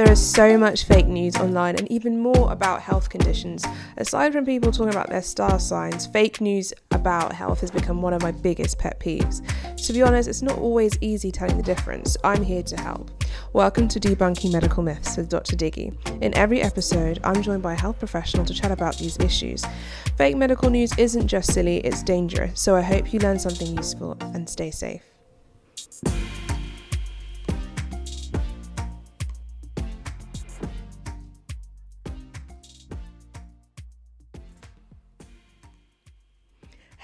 There 0.00 0.12
is 0.12 0.32
so 0.32 0.56
much 0.56 0.84
fake 0.84 1.08
news 1.08 1.36
online 1.36 1.76
and 1.76 1.86
even 1.92 2.18
more 2.18 2.50
about 2.50 2.80
health 2.80 3.10
conditions. 3.10 3.66
Aside 3.98 4.32
from 4.32 4.46
people 4.46 4.72
talking 4.72 4.94
about 4.94 5.10
their 5.10 5.20
star 5.20 5.58
signs, 5.60 6.06
fake 6.06 6.40
news 6.40 6.72
about 6.90 7.34
health 7.34 7.60
has 7.60 7.70
become 7.70 8.00
one 8.00 8.14
of 8.14 8.22
my 8.22 8.32
biggest 8.32 8.78
pet 8.78 8.98
peeves. 8.98 9.42
To 9.86 9.92
be 9.92 10.00
honest, 10.00 10.26
it's 10.26 10.40
not 10.40 10.56
always 10.56 10.96
easy 11.02 11.30
telling 11.30 11.58
the 11.58 11.62
difference. 11.62 12.16
I'm 12.24 12.42
here 12.42 12.62
to 12.62 12.80
help. 12.80 13.10
Welcome 13.52 13.88
to 13.88 14.00
Debunking 14.00 14.54
Medical 14.54 14.82
Myths 14.82 15.18
with 15.18 15.28
Dr. 15.28 15.54
Diggy. 15.54 15.94
In 16.22 16.34
every 16.34 16.62
episode, 16.62 17.20
I'm 17.22 17.42
joined 17.42 17.62
by 17.62 17.74
a 17.74 17.78
health 17.78 17.98
professional 17.98 18.46
to 18.46 18.54
chat 18.54 18.70
about 18.70 18.96
these 18.96 19.18
issues. 19.18 19.66
Fake 20.16 20.34
medical 20.34 20.70
news 20.70 20.96
isn't 20.96 21.28
just 21.28 21.52
silly, 21.52 21.76
it's 21.80 22.02
dangerous, 22.02 22.58
so 22.58 22.74
I 22.74 22.80
hope 22.80 23.12
you 23.12 23.20
learn 23.20 23.38
something 23.38 23.76
useful 23.76 24.16
and 24.22 24.48
stay 24.48 24.70
safe. 24.70 25.09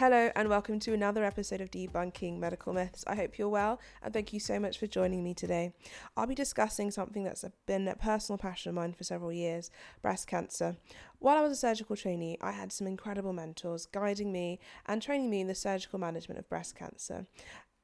Hello, 0.08 0.30
and 0.36 0.48
welcome 0.48 0.78
to 0.78 0.94
another 0.94 1.24
episode 1.24 1.60
of 1.60 1.72
Debunking 1.72 2.38
Medical 2.38 2.72
Myths. 2.72 3.02
I 3.08 3.16
hope 3.16 3.38
you're 3.38 3.48
well, 3.48 3.80
and 4.00 4.14
thank 4.14 4.32
you 4.32 4.38
so 4.38 4.60
much 4.60 4.78
for 4.78 4.86
joining 4.86 5.24
me 5.24 5.34
today. 5.34 5.72
I'll 6.16 6.28
be 6.28 6.34
discussing 6.36 6.92
something 6.92 7.24
that's 7.24 7.44
been 7.66 7.88
a 7.88 7.96
personal 7.96 8.38
passion 8.38 8.68
of 8.68 8.76
mine 8.76 8.92
for 8.92 9.02
several 9.02 9.32
years 9.32 9.68
breast 10.02 10.28
cancer. 10.28 10.76
While 11.18 11.38
I 11.38 11.40
was 11.40 11.50
a 11.50 11.56
surgical 11.56 11.96
trainee, 11.96 12.38
I 12.40 12.52
had 12.52 12.72
some 12.72 12.86
incredible 12.86 13.32
mentors 13.32 13.86
guiding 13.86 14.30
me 14.30 14.60
and 14.86 15.02
training 15.02 15.28
me 15.28 15.40
in 15.40 15.48
the 15.48 15.56
surgical 15.56 15.98
management 15.98 16.38
of 16.38 16.48
breast 16.48 16.76
cancer. 16.76 17.26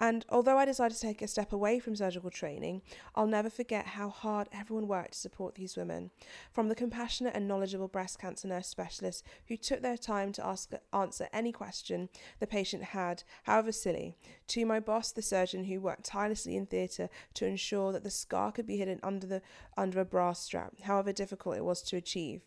And 0.00 0.24
although 0.28 0.58
I 0.58 0.64
decided 0.64 0.96
to 0.96 1.00
take 1.00 1.22
a 1.22 1.28
step 1.28 1.52
away 1.52 1.78
from 1.78 1.94
surgical 1.94 2.30
training, 2.30 2.82
I'll 3.14 3.26
never 3.26 3.48
forget 3.48 3.86
how 3.86 4.08
hard 4.08 4.48
everyone 4.52 4.88
worked 4.88 5.12
to 5.12 5.18
support 5.18 5.54
these 5.54 5.76
women. 5.76 6.10
From 6.50 6.68
the 6.68 6.74
compassionate 6.74 7.36
and 7.36 7.46
knowledgeable 7.46 7.86
breast 7.86 8.18
cancer 8.18 8.48
nurse 8.48 8.66
specialists 8.66 9.22
who 9.46 9.56
took 9.56 9.80
their 9.80 9.96
time 9.96 10.32
to 10.32 10.44
ask, 10.44 10.72
answer 10.92 11.28
any 11.32 11.52
question 11.52 12.08
the 12.40 12.48
patient 12.48 12.82
had, 12.82 13.22
however 13.44 13.70
silly, 13.70 14.16
to 14.48 14.66
my 14.66 14.80
boss, 14.80 15.12
the 15.12 15.22
surgeon 15.22 15.64
who 15.64 15.80
worked 15.80 16.04
tirelessly 16.04 16.56
in 16.56 16.66
theatre 16.66 17.08
to 17.34 17.46
ensure 17.46 17.92
that 17.92 18.02
the 18.02 18.10
scar 18.10 18.50
could 18.50 18.66
be 18.66 18.78
hidden 18.78 18.98
under, 19.04 19.26
the, 19.26 19.42
under 19.76 20.00
a 20.00 20.04
bra 20.04 20.32
strap, 20.32 20.80
however 20.82 21.12
difficult 21.12 21.56
it 21.56 21.64
was 21.64 21.80
to 21.82 21.96
achieve. 21.96 22.42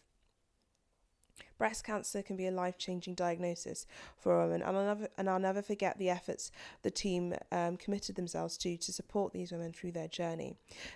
Breast 1.57 1.83
cancer 1.83 2.21
can 2.21 2.35
be 2.35 2.47
a 2.47 2.51
life 2.51 2.77
changing 2.77 3.15
diagnosis 3.15 3.85
for 4.17 4.39
a 4.39 4.43
woman, 4.43 4.61
and 4.61 4.77
I'll 4.77 4.85
never, 4.85 5.07
and 5.17 5.29
I'll 5.29 5.39
never 5.39 5.61
forget 5.61 5.97
the 5.97 6.09
efforts 6.09 6.51
the 6.81 6.91
team 6.91 7.33
um, 7.51 7.77
committed 7.77 8.15
themselves 8.15 8.57
to 8.57 8.77
to 8.77 8.93
support 8.93 9.33
these 9.33 9.51
women 9.51 9.71
through 9.71 9.93
their 9.93 10.07
journey. 10.07 10.55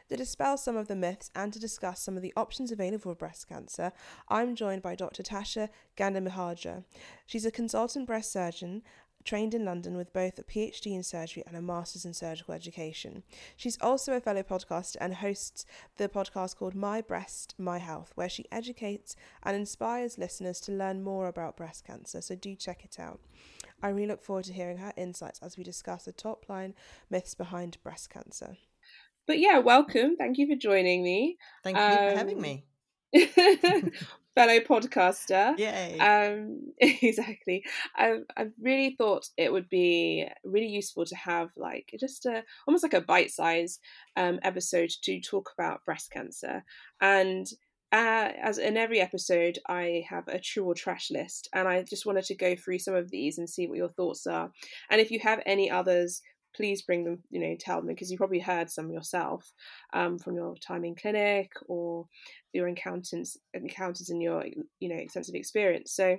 To 0.10 0.18
dispel 0.18 0.58
some 0.58 0.76
of 0.76 0.88
the 0.88 0.96
myths 0.96 1.32
and 1.36 1.54
to 1.54 1.60
discuss 1.60 2.02
some 2.02 2.16
of 2.18 2.22
the 2.22 2.34
options 2.36 2.72
available 2.72 3.00
for 3.00 3.16
breast 3.16 3.48
cancer, 3.48 3.94
I'm 4.28 4.56
joined 4.56 4.82
by 4.82 4.96
Dr. 4.96 5.24
Tasha 5.24 5.70
Gandamihardja. 5.96 6.84
She's 7.26 7.46
a 7.46 7.52
consultant 7.52 8.08
breast 8.08 8.32
surgeon 8.32 8.82
trained 9.24 9.54
in 9.54 9.66
London 9.66 9.98
with 9.98 10.14
both 10.14 10.40
a 10.40 10.44
PhD 10.44 10.94
in 10.96 11.04
surgery 11.04 11.44
and 11.46 11.56
a 11.56 11.62
master's 11.62 12.06
in 12.06 12.14
surgical 12.14 12.54
education. 12.54 13.24
She's 13.58 13.78
also 13.82 14.14
a 14.14 14.22
fellow 14.22 14.44
podcaster 14.44 14.98
and 15.00 15.16
hosts 15.16 15.66
the 15.98 16.10
podcast 16.10 16.56
called 16.56 16.76
My 16.76 17.02
Breast, 17.02 17.56
My 17.58 17.78
Health, 17.78 18.12
where 18.16 18.30
she 18.30 18.46
educates 18.52 19.16
and 19.44 19.56
inspires 19.56 20.18
listeners 20.18 20.60
to 20.62 20.72
learn 20.72 21.04
more 21.04 21.28
about 21.28 21.58
breast 21.58 21.86
cancer. 21.86 22.22
So 22.22 22.36
do 22.36 22.56
check 22.56 22.84
it 22.84 23.00
out. 23.00 23.20
I 23.82 23.90
really 23.90 24.08
look 24.08 24.22
forward 24.22 24.46
to 24.46 24.54
hearing 24.54 24.78
her 24.78 24.94
insights 24.98 25.40
as 25.42 25.58
we 25.58 25.64
discuss 25.64 26.06
the 26.06 26.12
top 26.12 26.50
line 26.50 26.74
myths 27.10 27.34
behind 27.34 27.78
breast 27.84 28.10
cancer. 28.10 28.58
But 29.28 29.40
yeah, 29.40 29.60
welcome. 29.60 30.16
Thank 30.16 30.38
you 30.38 30.48
for 30.48 30.56
joining 30.56 31.04
me. 31.04 31.38
Thank 31.64 31.78
you 31.78 31.84
um, 31.84 32.12
for 32.12 32.18
having 32.18 32.38
um, 32.38 32.42
me. 32.42 32.66
fellow 34.40 34.60
podcaster. 34.60 35.58
Yay. 35.58 35.98
Um, 36.00 36.72
exactly. 36.80 37.64
I 37.96 38.20
I 38.38 38.48
really 38.62 38.96
thought 38.98 39.28
it 39.38 39.52
would 39.52 39.70
be 39.70 40.28
really 40.44 40.68
useful 40.68 41.06
to 41.06 41.16
have 41.16 41.50
like 41.58 41.94
just 42.00 42.26
a 42.26 42.44
almost 42.68 42.84
like 42.84 42.94
a 42.94 43.02
bite 43.02 43.32
size 43.32 43.80
um, 44.16 44.40
episode 44.44 44.92
to 45.04 45.20
talk 45.22 45.52
about 45.58 45.86
breast 45.86 46.12
cancer 46.12 46.64
and. 47.02 47.48
Uh, 47.92 48.30
as 48.44 48.60
in 48.60 48.78
every 48.78 49.02
episode, 49.02 49.58
I 49.68 50.06
have 50.08 50.28
a 50.28 50.38
true 50.38 50.64
or 50.64 50.76
trash 50.76 51.10
list, 51.10 51.50
and 51.54 51.68
I 51.68 51.82
just 51.82 52.06
wanted 52.06 52.24
to 52.26 52.36
go 52.36 52.56
through 52.56 52.78
some 52.78 52.94
of 52.94 53.10
these 53.10 53.40
and 53.40 53.50
see 53.50 53.66
what 53.66 53.80
your 53.80 53.90
thoughts 53.90 54.28
are. 54.28 54.52
And 54.92 55.02
if 55.02 55.10
you 55.10 55.20
have 55.22 55.42
any 55.48 55.72
others 55.72 56.22
please 56.56 56.82
bring 56.82 57.04
them, 57.04 57.20
you 57.30 57.40
know, 57.40 57.56
tell 57.60 57.78
them 57.78 57.88
because 57.88 58.12
you 58.12 58.18
probably 58.18 58.40
heard 58.40 58.70
some 58.70 58.92
yourself 58.92 59.52
um, 59.94 60.18
from 60.18 60.36
your 60.36 60.56
time 60.56 60.84
in 60.84 60.96
clinic 60.96 61.52
or 61.68 62.06
your 62.54 62.68
encounters 62.68 63.38
encounters 63.54 64.10
in 64.10 64.22
your, 64.22 64.46
you 64.80 64.90
know, 64.90 64.96
extensive 64.96 65.36
experience. 65.36 65.94
So 65.94 66.18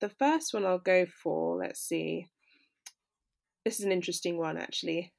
the 0.00 0.08
first 0.08 0.54
one 0.54 0.64
I'll 0.64 0.78
go 0.78 1.06
for, 1.22 1.56
let's 1.58 1.80
see. 1.80 2.28
This 3.64 3.78
is 3.78 3.84
an 3.84 3.92
interesting 3.92 4.38
one 4.38 4.56
actually. 4.56 5.12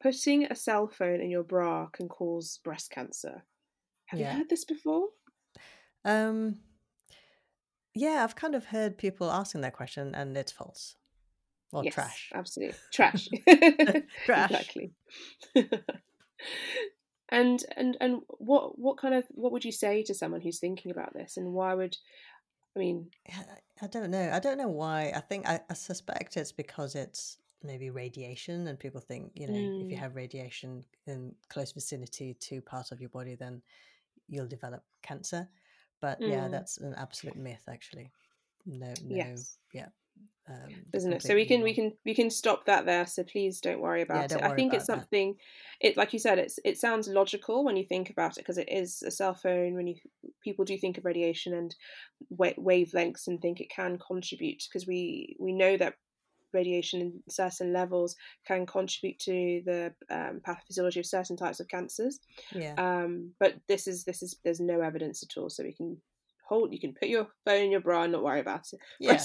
Putting 0.00 0.44
a 0.44 0.54
cell 0.54 0.88
phone 0.88 1.20
in 1.20 1.30
your 1.30 1.42
bra 1.42 1.86
can 1.86 2.08
cause 2.08 2.60
breast 2.62 2.90
cancer. 2.90 3.42
Have 4.06 4.20
yeah. 4.20 4.32
you 4.32 4.38
heard 4.38 4.48
this 4.48 4.64
before? 4.64 5.08
Um 6.04 6.58
yeah, 7.94 8.22
I've 8.22 8.36
kind 8.36 8.54
of 8.54 8.66
heard 8.66 8.96
people 8.96 9.30
asking 9.30 9.62
that 9.62 9.72
question 9.72 10.14
and 10.14 10.36
it's 10.36 10.52
false. 10.52 10.94
Or 11.72 11.84
yes, 11.84 11.94
trash. 11.94 12.30
Absolutely. 12.34 12.78
Trash. 12.92 13.28
trash. 14.24 14.50
exactly. 14.50 14.92
and 17.28 17.62
and 17.76 17.96
and 18.00 18.20
what 18.28 18.78
what 18.78 18.96
kind 18.96 19.14
of 19.14 19.24
what 19.30 19.52
would 19.52 19.64
you 19.64 19.72
say 19.72 20.02
to 20.04 20.14
someone 20.14 20.40
who's 20.40 20.60
thinking 20.60 20.90
about 20.90 21.12
this 21.12 21.36
and 21.36 21.52
why 21.52 21.74
would 21.74 21.96
I 22.74 22.78
mean 22.78 23.10
I 23.82 23.86
don't 23.86 24.10
know. 24.10 24.30
I 24.32 24.38
don't 24.40 24.58
know 24.58 24.68
why. 24.68 25.12
I 25.14 25.20
think 25.20 25.46
I, 25.46 25.60
I 25.70 25.74
suspect 25.74 26.36
it's 26.36 26.52
because 26.52 26.94
it's 26.94 27.38
maybe 27.62 27.90
radiation 27.90 28.68
and 28.68 28.78
people 28.78 29.00
think, 29.00 29.32
you 29.34 29.46
know, 29.46 29.52
mm. 29.52 29.84
if 29.84 29.90
you 29.90 29.96
mm. 29.96 30.00
have 30.00 30.16
radiation 30.16 30.84
in 31.06 31.34
close 31.48 31.72
vicinity 31.72 32.34
to 32.40 32.60
part 32.62 32.92
of 32.92 33.00
your 33.00 33.10
body 33.10 33.34
then 33.34 33.60
you'll 34.28 34.46
develop 34.46 34.82
cancer. 35.02 35.48
But 36.00 36.20
mm. 36.20 36.30
yeah, 36.30 36.48
that's 36.48 36.78
an 36.78 36.94
absolute 36.96 37.36
myth 37.36 37.64
actually. 37.68 38.10
No 38.64 38.92
no 39.04 39.16
yes. 39.16 39.58
yeah 39.72 39.88
um, 40.48 40.74
isn't 40.94 41.12
it? 41.12 41.22
So 41.22 41.34
we 41.34 41.44
can 41.44 41.62
we 41.62 41.74
can 41.74 41.92
we 42.06 42.14
can 42.14 42.30
stop 42.30 42.64
that 42.66 42.86
there 42.86 43.06
so 43.06 43.22
please 43.22 43.60
don't 43.60 43.80
worry 43.80 44.02
about 44.02 44.30
yeah, 44.30 44.38
it 44.38 44.42
i 44.42 44.54
think 44.54 44.72
it's 44.72 44.86
something 44.86 45.34
that. 45.80 45.88
it 45.88 45.96
like 45.96 46.12
you 46.12 46.18
said 46.18 46.38
it's 46.38 46.58
it 46.64 46.78
sounds 46.78 47.06
logical 47.06 47.64
when 47.64 47.76
you 47.76 47.84
think 47.84 48.08
about 48.08 48.38
it 48.38 48.40
because 48.40 48.56
it 48.56 48.68
is 48.70 49.02
a 49.02 49.10
cell 49.10 49.34
phone 49.34 49.74
when 49.74 49.86
you 49.86 49.96
people 50.42 50.64
do 50.64 50.78
think 50.78 50.96
of 50.96 51.04
radiation 51.04 51.52
and 51.52 51.74
wavelengths 52.38 53.26
and 53.26 53.42
think 53.42 53.60
it 53.60 53.70
can 53.70 53.98
contribute 53.98 54.62
because 54.68 54.86
we 54.86 55.36
we 55.38 55.52
know 55.52 55.76
that 55.76 55.94
radiation 56.54 57.00
in 57.00 57.12
certain 57.28 57.72
levels 57.72 58.16
can 58.46 58.66
contribute 58.66 59.18
to 59.18 59.62
the 59.66 59.92
um, 60.10 60.40
pathophysiology 60.46 60.98
of 60.98 61.06
certain 61.06 61.36
types 61.36 61.60
of 61.60 61.68
cancers. 61.68 62.20
Yeah. 62.52 62.74
Um, 62.78 63.32
but 63.38 63.56
this 63.68 63.86
is 63.86 64.04
this 64.04 64.22
is 64.22 64.36
there's 64.44 64.60
no 64.60 64.80
evidence 64.80 65.22
at 65.22 65.38
all 65.38 65.50
so 65.50 65.62
we 65.62 65.74
can 65.74 66.00
hold 66.48 66.72
you 66.72 66.80
can 66.80 66.94
put 66.94 67.08
your 67.08 67.28
phone 67.44 67.64
in 67.64 67.70
your 67.70 67.80
bra 67.80 68.04
and 68.04 68.12
not 68.12 68.22
worry 68.22 68.40
about 68.40 68.64
it. 68.72 68.80
Yeah. 69.00 69.20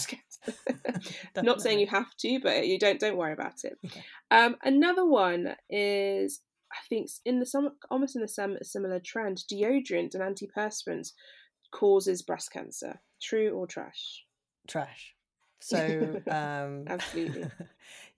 not 1.41 1.61
saying 1.61 1.79
you 1.79 1.87
have 1.87 2.13
to 2.17 2.39
but 2.41 2.67
you 2.67 2.77
don't 2.77 2.99
don't 2.99 3.17
worry 3.17 3.33
about 3.33 3.63
it. 3.63 3.77
Okay. 3.85 4.03
um, 4.31 4.55
another 4.63 5.05
one 5.05 5.55
is 5.69 6.41
i 6.71 6.77
think 6.89 7.07
in 7.25 7.39
the 7.39 7.45
some 7.45 7.69
almost 7.89 8.15
in 8.15 8.21
the 8.21 8.27
same 8.27 8.57
similar 8.61 8.99
trend 8.99 9.43
deodorant 9.51 10.15
and 10.15 10.23
antiperspirants 10.23 11.13
causes 11.71 12.21
breast 12.21 12.51
cancer. 12.51 13.01
True 13.21 13.51
or 13.51 13.65
trash? 13.67 14.25
Trash. 14.67 15.15
So 15.59 16.21
um 16.29 16.83
absolutely. 16.87 17.45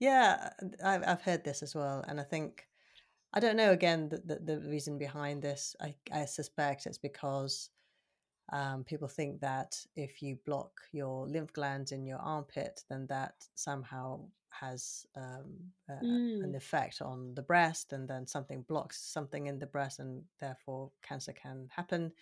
Yeah 0.00 0.50
I've, 0.84 1.02
I've 1.06 1.22
heard 1.22 1.44
this 1.44 1.62
as 1.62 1.74
well 1.74 2.04
and 2.08 2.20
i 2.20 2.24
think 2.24 2.66
i 3.32 3.40
don't 3.40 3.56
know 3.56 3.70
again 3.70 4.08
the, 4.08 4.18
the, 4.24 4.38
the 4.40 4.68
reason 4.68 4.98
behind 4.98 5.42
this. 5.42 5.76
I, 5.80 5.94
I 6.12 6.24
suspect 6.24 6.86
it's 6.86 6.98
because 6.98 7.70
um, 8.52 8.84
people 8.84 9.08
think 9.08 9.40
that 9.40 9.78
if 9.96 10.22
you 10.22 10.38
block 10.46 10.80
your 10.92 11.26
lymph 11.26 11.52
glands 11.52 11.92
in 11.92 12.06
your 12.06 12.18
armpit, 12.18 12.84
then 12.88 13.06
that 13.08 13.34
somehow 13.54 14.20
has 14.50 15.06
um, 15.16 15.52
uh, 15.90 16.02
mm. 16.02 16.42
an 16.44 16.54
effect 16.54 17.02
on 17.02 17.34
the 17.34 17.42
breast, 17.42 17.92
and 17.92 18.08
then 18.08 18.26
something 18.26 18.62
blocks 18.68 19.00
something 19.00 19.46
in 19.46 19.58
the 19.58 19.66
breast, 19.66 19.98
and 19.98 20.22
therefore 20.40 20.90
cancer 21.02 21.32
can 21.32 21.68
happen. 21.74 22.12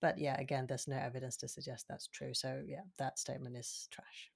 But 0.00 0.18
yeah, 0.18 0.40
again, 0.40 0.66
there's 0.66 0.88
no 0.88 0.96
evidence 0.96 1.36
to 1.38 1.48
suggest 1.48 1.86
that's 1.88 2.06
true. 2.08 2.32
So 2.32 2.62
yeah, 2.66 2.82
that 2.98 3.18
statement 3.18 3.56
is 3.56 3.88
trash. 3.90 4.30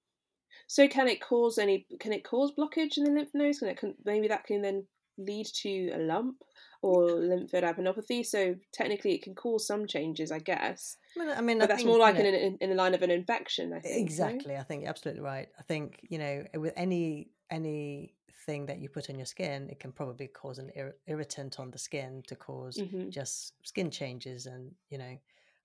So 0.66 0.86
can 0.86 1.08
it 1.08 1.20
cause 1.20 1.58
any? 1.58 1.86
Can 1.98 2.12
it 2.12 2.24
cause 2.24 2.52
blockage 2.52 2.98
in 2.98 3.04
the 3.04 3.10
lymph 3.10 3.30
nodes? 3.32 3.60
Can 3.60 3.68
it? 3.68 3.78
Can, 3.78 3.94
maybe 4.04 4.28
that 4.28 4.44
can 4.44 4.60
then 4.60 4.84
lead 5.18 5.46
to 5.62 5.90
a 5.94 5.98
lump 5.98 6.42
or 6.82 7.02
lymphadenopathy. 7.10 8.24
So 8.26 8.56
technically, 8.72 9.14
it 9.14 9.22
can 9.22 9.34
cause 9.34 9.66
some 9.66 9.86
changes, 9.86 10.32
I 10.32 10.38
guess. 10.38 10.96
I 11.16 11.24
mean, 11.24 11.34
I 11.36 11.40
mean 11.40 11.58
but 11.58 11.64
I 11.64 11.66
that's 11.68 11.78
think, 11.78 11.88
more 11.88 11.98
like 11.98 12.16
you 12.16 12.22
know, 12.24 12.28
in, 12.28 12.58
in, 12.60 12.70
the 12.70 12.76
line 12.76 12.94
of 12.94 13.02
an 13.02 13.10
infection. 13.10 13.72
I 13.72 13.80
think 13.80 14.10
exactly. 14.10 14.56
I 14.56 14.62
think 14.62 14.82
you're 14.82 14.90
absolutely 14.90 15.22
right. 15.22 15.48
I 15.58 15.62
think 15.62 16.00
you 16.08 16.18
know 16.18 16.44
with 16.54 16.72
any 16.76 17.28
any 17.50 18.14
thing 18.46 18.66
that 18.66 18.80
you 18.80 18.88
put 18.88 19.08
on 19.10 19.16
your 19.16 19.26
skin, 19.26 19.68
it 19.70 19.78
can 19.78 19.92
probably 19.92 20.26
cause 20.26 20.58
an 20.58 20.70
ir- 20.74 20.96
irritant 21.06 21.60
on 21.60 21.70
the 21.70 21.78
skin 21.78 22.22
to 22.26 22.34
because 22.34 22.78
Mm-hmm. 22.78 23.10
just 23.10 23.54
skin 23.66 23.90
changes 23.90 24.46
and 24.46 24.72
you 24.90 24.98
know 24.98 25.18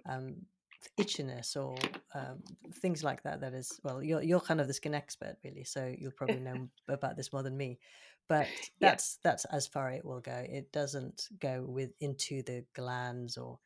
um, 0.08 0.36
itchiness 1.00 1.56
or 1.56 1.94
um, 2.14 2.44
things 2.74 3.04
like 3.04 3.24
that. 3.24 3.42
That 3.42 3.54
is 3.54 3.80
well, 3.84 4.02
you're 4.04 4.22
you're 4.22 4.40
kind 4.42 4.62
of 4.62 4.68
the 4.68 4.74
skin 4.74 4.94
expert 4.96 5.38
really, 5.44 5.64
so 5.64 5.94
you'll 5.98 6.12
probably 6.18 6.40
know 6.40 6.70
about 6.88 7.16
this 7.18 7.34
more 7.34 7.44
than 7.44 7.58
me. 7.58 7.80
But 8.30 8.70
Yeah. 8.80 8.92
that's 8.92 9.18
that's 9.24 9.46
as 9.46 9.68
far 9.68 9.92
it 9.92 10.06
will 10.06 10.22
go. 10.22 10.46
It 10.48 10.72
doesn't 10.72 11.28
go 11.40 11.64
with 11.64 11.92
into 12.00 12.44
the 12.44 12.66
glands 12.74 13.38
or 13.38 13.60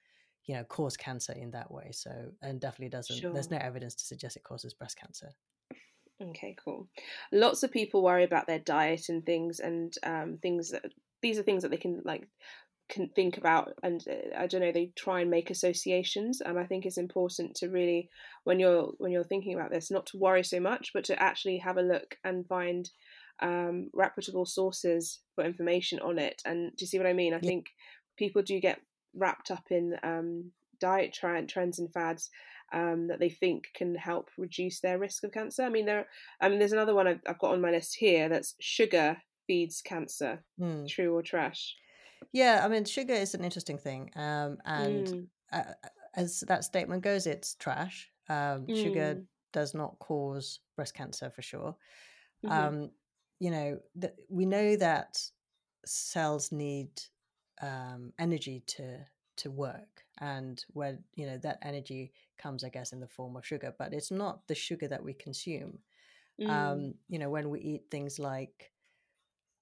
you 0.45 0.55
know 0.55 0.63
cause 0.63 0.97
cancer 0.97 1.33
in 1.33 1.51
that 1.51 1.71
way. 1.71 1.91
So 1.91 2.31
and 2.41 2.59
definitely 2.61 2.89
doesn't. 2.89 3.31
There's 3.31 3.51
no 3.51 3.57
evidence 3.57 3.95
to 3.95 4.05
suggest 4.05 4.37
it 4.37 4.43
causes 4.43 4.73
breast 4.73 4.97
cancer. 4.97 5.31
Okay, 6.21 6.55
cool. 6.63 6.87
Lots 7.31 7.63
of 7.63 7.71
people 7.71 8.03
worry 8.03 8.23
about 8.23 8.45
their 8.45 8.59
diet 8.59 9.09
and 9.09 9.25
things, 9.25 9.59
and 9.59 9.93
um, 10.03 10.37
things 10.37 10.69
that 10.69 10.85
these 11.21 11.39
are 11.39 11.43
things 11.43 11.63
that 11.63 11.69
they 11.69 11.77
can 11.77 12.01
like 12.05 12.27
can 12.91 13.09
think 13.15 13.37
about, 13.37 13.73
and 13.81 14.05
uh, 14.07 14.37
I 14.37 14.45
don't 14.47 14.61
know. 14.61 14.71
They 14.71 14.91
try 14.95 15.21
and 15.21 15.31
make 15.31 15.49
associations, 15.49 16.41
and 16.41 16.59
I 16.59 16.65
think 16.65 16.85
it's 16.85 16.97
important 16.97 17.55
to 17.55 17.69
really, 17.69 18.09
when 18.43 18.59
you're 18.59 18.91
when 18.99 19.11
you're 19.11 19.23
thinking 19.31 19.55
about 19.55 19.71
this, 19.71 19.89
not 19.89 20.05
to 20.07 20.17
worry 20.19 20.43
so 20.43 20.59
much, 20.59 20.91
but 20.93 21.05
to 21.05 21.19
actually 21.21 21.57
have 21.59 21.77
a 21.77 21.81
look 21.93 22.17
and 22.23 22.47
find 22.47 22.89
um, 23.41 23.89
reputable 23.93 24.45
sources 24.45 25.21
for 25.35 25.43
information 25.43 25.99
on 25.99 26.19
it. 26.19 26.41
And 26.45 26.71
do 26.75 26.83
you 26.83 26.87
see 26.87 26.99
what 26.99 27.07
I 27.07 27.13
mean? 27.13 27.33
I 27.33 27.39
Yeah. 27.41 27.51
think 27.51 27.65
people 28.17 28.43
do 28.43 28.59
get 28.59 28.79
wrapped 29.15 29.49
up 29.51 29.71
in 29.71 29.97
um, 30.03 30.51
diet 30.79 31.13
trend, 31.13 31.49
trends 31.49 31.79
and 31.79 31.91
fads 31.91 32.29
um, 32.73 33.07
that 33.07 33.19
they 33.19 33.29
think 33.29 33.69
can 33.73 33.95
help 33.95 34.29
reduce 34.37 34.79
their 34.81 34.99
risk 34.99 35.23
of 35.23 35.31
cancer. 35.31 35.63
I 35.63 35.69
mean, 35.69 35.85
there. 35.85 36.07
I 36.39 36.49
mean, 36.49 36.59
there's 36.59 36.73
another 36.73 36.95
one 36.95 37.07
I've, 37.07 37.21
I've 37.27 37.39
got 37.39 37.53
on 37.53 37.61
my 37.61 37.71
list 37.71 37.95
here. 37.95 38.29
That's 38.29 38.55
sugar 38.59 39.17
feeds 39.47 39.81
cancer. 39.81 40.43
Hmm. 40.59 40.85
True 40.85 41.15
or 41.15 41.23
trash? 41.23 41.75
Yeah, 42.31 42.61
I 42.63 42.67
mean, 42.69 42.85
sugar 42.85 43.13
is 43.13 43.33
an 43.35 43.43
interesting 43.43 43.77
thing, 43.77 44.11
um, 44.15 44.57
and 44.65 45.11
Mm, 45.11 45.29
uh, 45.51 45.73
as 46.13 46.41
that 46.41 46.63
statement 46.63 47.03
goes, 47.03 47.27
it's 47.27 47.55
trash. 47.55 48.11
Um, 48.29 48.69
sugar 48.73 49.19
mm, 49.19 49.27
does 49.51 49.73
not 49.73 49.99
cause 49.99 50.59
breast 50.75 50.93
cancer 50.93 51.29
for 51.29 51.41
sure. 51.41 51.75
mhm, 52.43 52.71
Um, 52.71 52.91
you 53.39 53.51
know, 53.51 53.81
th- 53.99 54.13
we 54.29 54.45
know 54.45 54.75
that 54.77 55.23
cells 55.85 56.51
need 56.51 57.01
um, 57.61 58.13
energy 58.19 58.61
to 58.61 59.05
to 59.37 59.51
work, 59.51 60.05
and 60.19 60.63
where 60.69 60.99
you 61.15 61.25
know 61.27 61.37
that 61.39 61.59
energy 61.63 62.13
comes, 62.37 62.63
I 62.63 62.69
guess, 62.69 62.93
in 62.93 62.99
the 63.01 63.07
form 63.07 63.35
of 63.37 63.45
sugar, 63.47 63.75
but 63.77 63.93
it's 63.93 64.11
not 64.11 64.47
the 64.47 64.55
sugar 64.55 64.87
that 64.89 65.03
we 65.03 65.13
consume. 65.13 65.79
mm, 66.39 66.85
Um, 66.85 66.95
you 67.07 67.19
know, 67.19 67.29
when 67.29 67.49
we 67.49 67.59
eat 67.61 67.91
things 67.91 68.19
like 68.19 68.70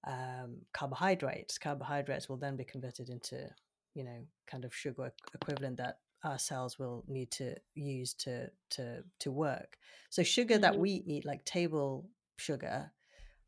um, 0.06 0.58
carbohydrates, 0.72 1.58
carbohydrates 1.58 2.28
will 2.28 2.36
then 2.36 2.56
be 2.56 2.64
converted 2.64 3.08
into, 3.08 3.48
you 3.94 4.04
know, 4.04 4.24
kind 4.46 4.64
of 4.64 4.74
sugar 4.74 5.12
equivalent 5.34 5.76
that 5.78 5.98
our 6.24 6.38
cells 6.38 6.78
will 6.78 7.04
need 7.08 7.30
to 7.32 7.54
use 7.74 8.14
to 8.14 8.50
to 8.70 9.02
to 9.20 9.30
work. 9.30 9.78
So 10.10 10.22
sugar 10.22 10.58
that 10.58 10.76
mhm, 10.76 10.78
we 10.78 10.90
eat, 11.06 11.24
like 11.24 11.44
table 11.44 12.08
sugar, 12.36 12.92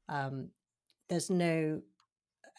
um, 0.08 0.50
there's 1.08 1.30
no 1.30 1.82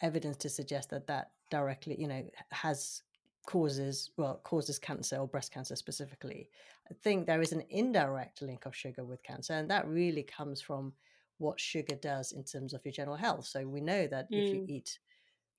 evidence 0.02 0.36
to 0.38 0.48
suggest 0.48 0.90
that 0.90 1.06
that 1.06 1.30
directly, 1.50 1.96
you 2.00 2.08
know, 2.08 2.24
has 2.50 3.02
causes 3.46 4.10
well 4.16 4.40
causes 4.44 4.78
cancer 4.78 5.16
or 5.18 5.28
breast 5.28 5.52
cancer 5.52 5.76
specifically. 5.76 6.48
I 6.90 6.94
think 6.94 7.26
there 7.26 7.42
is 7.42 7.52
an 7.52 7.62
indirect 7.70 8.42
link 8.42 8.66
of 8.66 8.74
sugar 8.74 9.04
with 9.04 9.22
cancer, 9.22 9.54
and 9.54 9.70
that 9.70 9.86
really 9.88 10.22
comes 10.22 10.60
from 10.60 10.94
what 11.38 11.60
sugar 11.60 11.96
does 11.96 12.32
in 12.32 12.44
terms 12.44 12.74
of 12.74 12.84
your 12.84 12.92
general 12.92 13.16
health. 13.16 13.46
So 13.46 13.66
we 13.66 13.80
know 13.80 14.06
that 14.06 14.30
if 14.34 14.52
you 14.52 14.60
mm, 14.60 14.68
eat, 14.68 14.98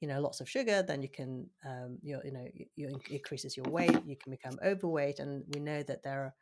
you 0.02 0.08
know, 0.08 0.22
lots 0.22 0.42
of 0.42 0.50
sugar, 0.50 0.84
then 0.84 1.02
you 1.02 1.10
can, 1.10 1.50
um, 1.66 2.00
you 2.04 2.22
you 2.26 2.32
know, 2.32 2.48
you 2.76 3.02
increases 3.10 3.58
your 3.58 3.68
weight, 3.70 4.06
you 4.06 4.18
can 4.18 4.32
become 4.32 4.60
overweight, 4.64 5.20
and 5.20 5.44
we 5.54 5.60
know 5.62 5.84
that 5.84 6.04
there 6.04 6.22
are, 6.24 6.36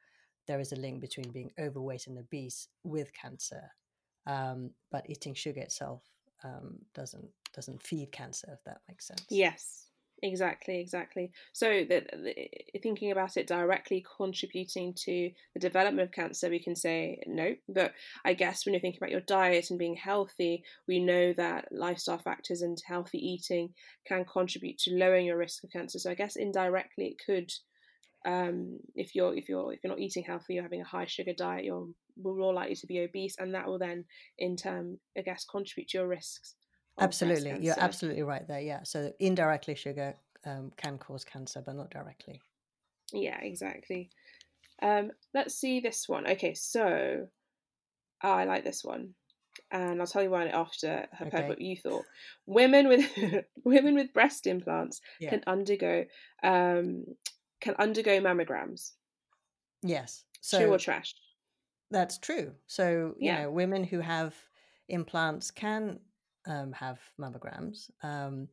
there 0.48 0.60
is 0.60 0.72
a 0.74 0.76
link 0.78 1.02
between 1.02 1.32
being 1.32 1.52
overweight 1.60 2.08
and 2.08 2.18
obese 2.18 2.70
with 2.84 3.14
cancer. 3.14 3.72
Um, 4.26 4.72
but 4.92 5.10
eating 5.10 5.34
sugar 5.34 5.62
itself 5.62 6.04
um, 6.44 6.80
doesn't 6.94 7.30
doesn't 7.54 7.84
feed 7.84 8.12
cancer, 8.12 8.54
if 8.54 8.64
that 8.66 8.82
makes 8.90 9.08
sense. 9.08 9.44
Yes, 9.44 9.92
exactly, 10.24 10.80
exactly. 10.80 11.31
So 11.52 11.86
that 11.90 12.10
thinking 12.81 13.12
about 13.12 13.38
it 13.38 13.46
directly 13.46 14.04
contributing 14.18 14.94
to 15.06 15.31
the 15.54 15.60
development 15.60 16.08
of 16.08 16.16
cancer, 16.16 16.50
we 16.50 16.64
can 16.64 16.75
say 16.75 17.22
no. 17.28 17.56
But 17.70 17.94
I 18.25 18.34
guess 18.34 18.66
when 18.66 18.74
you're 18.74 18.81
thinking 18.81 19.00
about 19.00 19.12
your 19.12 19.22
diet 19.22 19.70
and 19.70 19.78
being 19.78 19.96
healthy, 19.96 20.64
we 20.88 21.00
know 21.00 21.34
that 21.34 21.68
lifestyle 21.72 22.18
factors 22.18 22.62
and 22.62 22.81
healthy 22.88 23.20
eating 23.20 23.74
can 24.08 24.25
contribute 24.25 24.80
to 24.80 24.96
lowering 24.96 25.28
your 25.28 25.38
risk 25.38 25.64
of 25.64 25.72
cancer. 25.72 26.00
So 26.00 26.10
I 26.10 26.16
guess 26.16 26.36
indirectly 26.36 27.08
it 27.08 27.22
could. 27.24 27.52
Um, 28.25 28.80
if 28.96 29.16
you're 29.16 29.36
if 29.36 29.50
you're 29.50 29.74
if 29.74 29.84
you're 29.84 29.92
not 29.92 30.00
eating 30.00 30.24
healthy, 30.24 30.54
you're 30.54 30.64
having 30.64 30.81
a 30.81 30.86
high 30.86 31.06
sugar 31.06 31.34
diet, 31.34 31.66
you're 31.66 31.90
more 32.16 32.54
likely 32.54 32.75
to 32.75 32.88
be 32.88 33.02
obese, 33.02 33.36
and 33.38 33.54
that 33.54 33.68
will 33.68 33.80
then, 33.80 34.06
in 34.40 34.56
turn, 34.56 35.00
I 35.18 35.22
guess, 35.22 35.44
contribute 35.44 35.90
to 35.90 35.98
your 35.98 36.08
risks 36.08 36.56
Absolutely, 37.00 37.57
you're 37.63 37.80
absolutely 37.80 38.24
right 38.24 38.48
there. 38.48 38.60
Yeah, 38.62 38.84
so 38.84 39.13
indirectly, 39.19 39.75
sugar 39.75 40.16
um, 40.45 40.72
can 40.78 40.98
cause 40.98 41.24
cancer, 41.25 41.62
but 41.62 41.75
not 41.75 41.90
directly. 41.92 42.42
Yeah, 43.12 43.40
exactly. 43.42 44.10
Um, 44.81 45.12
let's 45.34 45.56
see 45.56 45.80
this 45.81 46.10
one. 46.10 46.28
Okay, 46.28 46.54
so 46.54 47.30
oh, 48.24 48.30
I 48.31 48.45
like 48.45 48.63
this 48.63 48.84
one, 48.84 49.16
and 49.72 50.01
I'll 50.01 50.07
tell 50.07 50.24
you 50.24 50.31
why 50.31 50.48
after 50.48 51.07
I've 51.19 51.31
heard 51.31 51.48
Okay. 51.48 51.50
what 51.50 51.62
you 51.62 51.78
thought. 51.78 52.07
Women 52.48 52.90
with 52.90 53.46
women 53.66 53.96
with 53.96 54.13
breast 54.13 54.48
implants 54.48 55.01
Yeah. 55.19 55.30
can 55.30 55.44
undergo 55.48 56.06
um, 56.44 57.06
can 57.62 57.75
undergo 57.80 58.22
mammograms. 58.22 58.94
Yes. 59.84 60.25
True 60.51 60.72
or 60.74 60.80
trash? 60.80 61.16
That's 61.92 62.18
true. 62.18 62.56
So, 62.68 63.16
you 63.19 63.31
Yeah. 63.31 63.34
know, 63.34 63.51
women 63.51 63.84
who 63.86 64.00
have 64.00 64.50
implants 64.88 65.51
can 65.51 66.00
um, 66.45 66.72
have 66.74 67.00
mammograms. 67.19 67.90
Um, 68.01 68.48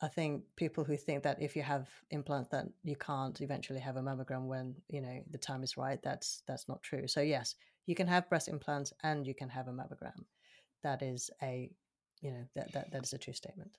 I 0.00 0.08
think 0.08 0.44
people 0.56 0.84
who 0.84 0.96
think 0.96 1.24
that 1.24 1.42
if 1.42 1.56
you 1.56 1.62
have 1.62 1.88
implants 2.10 2.48
that 2.50 2.66
you 2.84 2.94
can't 2.96 3.40
eventually 3.40 3.80
have 3.80 3.96
a 3.96 4.00
mammogram 4.00 4.46
when 4.46 4.76
you 4.88 5.00
know 5.00 5.20
the 5.30 5.38
time 5.38 5.62
is 5.64 5.76
right, 5.76 6.00
that's 6.02 6.42
that's 6.46 6.68
not 6.68 6.82
true. 6.82 7.08
So 7.08 7.20
yes, 7.20 7.56
you 7.86 7.94
can 7.94 8.06
have 8.06 8.28
breast 8.28 8.48
implants 8.48 8.92
and 9.02 9.26
you 9.26 9.34
can 9.34 9.48
have 9.48 9.66
a 9.66 9.72
mammogram. 9.72 10.24
That 10.84 11.02
is 11.02 11.30
a 11.42 11.70
you 12.20 12.30
know 12.30 12.44
that 12.54 12.72
that, 12.72 12.92
that 12.92 13.02
is 13.02 13.12
a 13.12 13.18
true 13.18 13.32
statement. 13.32 13.72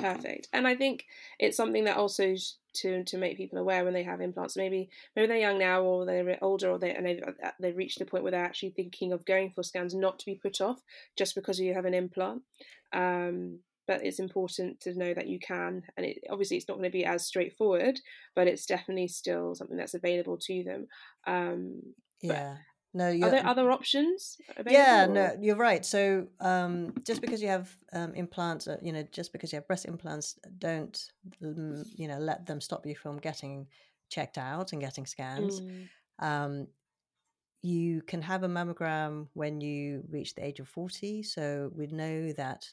Perfect. 0.00 0.48
And 0.52 0.66
I 0.66 0.74
think 0.76 1.06
it's 1.38 1.56
something 1.56 1.84
that 1.84 1.96
also 1.96 2.34
to 2.72 3.04
to 3.04 3.18
make 3.18 3.36
people 3.36 3.58
aware 3.58 3.84
when 3.84 3.94
they 3.94 4.02
have 4.02 4.20
implants. 4.20 4.56
Maybe 4.56 4.90
maybe 5.16 5.26
they're 5.26 5.36
young 5.38 5.58
now, 5.58 5.82
or 5.82 6.06
they're 6.06 6.38
older, 6.42 6.70
or 6.70 6.78
they 6.78 6.94
and 6.94 7.06
they've 7.06 7.22
uh, 7.22 7.50
they've 7.60 7.76
reached 7.76 7.98
the 7.98 8.04
point 8.04 8.22
where 8.22 8.30
they're 8.30 8.44
actually 8.44 8.70
thinking 8.70 9.12
of 9.12 9.24
going 9.24 9.50
for 9.50 9.62
scans, 9.62 9.94
not 9.94 10.18
to 10.20 10.26
be 10.26 10.34
put 10.34 10.60
off 10.60 10.80
just 11.16 11.34
because 11.34 11.58
you 11.58 11.74
have 11.74 11.84
an 11.84 11.94
implant. 11.94 12.42
Um, 12.92 13.60
but 13.86 14.04
it's 14.04 14.20
important 14.20 14.80
to 14.80 14.96
know 14.96 15.12
that 15.14 15.26
you 15.26 15.40
can, 15.40 15.82
and 15.96 16.06
it, 16.06 16.18
obviously 16.30 16.56
it's 16.56 16.68
not 16.68 16.74
going 16.74 16.88
to 16.88 16.96
be 16.96 17.04
as 17.04 17.26
straightforward, 17.26 18.00
but 18.36 18.46
it's 18.46 18.66
definitely 18.66 19.08
still 19.08 19.54
something 19.54 19.76
that's 19.76 19.94
available 19.94 20.38
to 20.38 20.62
them. 20.62 20.86
Um, 21.26 21.82
but 22.22 22.36
Yeah. 22.36 22.56
No, 22.92 23.06
are 23.06 23.30
there 23.30 23.46
other 23.46 23.70
options 23.70 24.36
available? 24.56 24.72
yeah, 24.72 25.06
no, 25.06 25.36
you're 25.40 25.56
right. 25.56 25.84
So 25.86 26.26
um, 26.40 26.92
just 27.04 27.20
because 27.20 27.40
you 27.40 27.48
have 27.48 27.74
um, 27.92 28.14
implants, 28.14 28.66
uh, 28.66 28.78
you 28.82 28.92
know, 28.92 29.04
just 29.12 29.32
because 29.32 29.52
you 29.52 29.56
have 29.58 29.66
breast 29.68 29.84
implants, 29.84 30.38
don't 30.58 31.12
you 31.40 32.08
know 32.08 32.18
let 32.18 32.46
them 32.46 32.60
stop 32.60 32.84
you 32.86 32.96
from 32.96 33.18
getting 33.18 33.66
checked 34.08 34.38
out 34.38 34.72
and 34.72 34.80
getting 34.80 35.06
scans. 35.06 35.60
Mm, 35.60 35.88
Um, 36.18 36.66
you 37.62 38.02
can 38.02 38.22
have 38.22 38.42
a 38.42 38.48
mammogram 38.48 39.28
when 39.34 39.60
you 39.60 40.02
reach 40.10 40.34
the 40.34 40.44
age 40.44 40.60
of 40.60 40.68
40. 40.68 41.22
So 41.22 41.70
we 41.76 41.86
know 41.86 42.32
that 42.32 42.68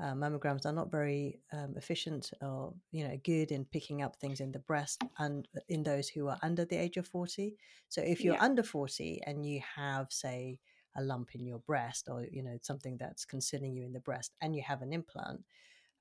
uh, 0.00 0.14
mammograms 0.14 0.64
are 0.64 0.72
not 0.72 0.90
very 0.90 1.40
um, 1.52 1.74
efficient 1.76 2.30
or 2.40 2.72
you 2.92 3.06
know 3.06 3.18
good 3.24 3.50
in 3.50 3.64
picking 3.64 4.02
up 4.02 4.16
things 4.16 4.40
in 4.40 4.52
the 4.52 4.58
breast 4.60 5.02
and 5.18 5.48
uh, 5.56 5.60
in 5.68 5.82
those 5.82 6.08
who 6.08 6.28
are 6.28 6.38
under 6.42 6.64
the 6.64 6.76
age 6.76 6.96
of 6.96 7.06
40 7.06 7.56
so 7.88 8.00
if 8.00 8.20
you're 8.20 8.34
Yeah. 8.34 8.42
under 8.44 8.62
40 8.62 9.20
and 9.26 9.44
you 9.44 9.60
have 9.76 10.12
say 10.12 10.60
a 10.96 11.02
lump 11.02 11.34
in 11.34 11.44
your 11.44 11.58
breast 11.60 12.08
or 12.08 12.26
you 12.30 12.42
know 12.42 12.58
something 12.62 12.96
that's 12.96 13.24
concerning 13.24 13.72
you 13.74 13.84
in 13.84 13.92
the 13.92 14.00
breast 14.00 14.34
and 14.40 14.54
you 14.54 14.62
have 14.62 14.82
an 14.82 14.92
implant 14.92 15.44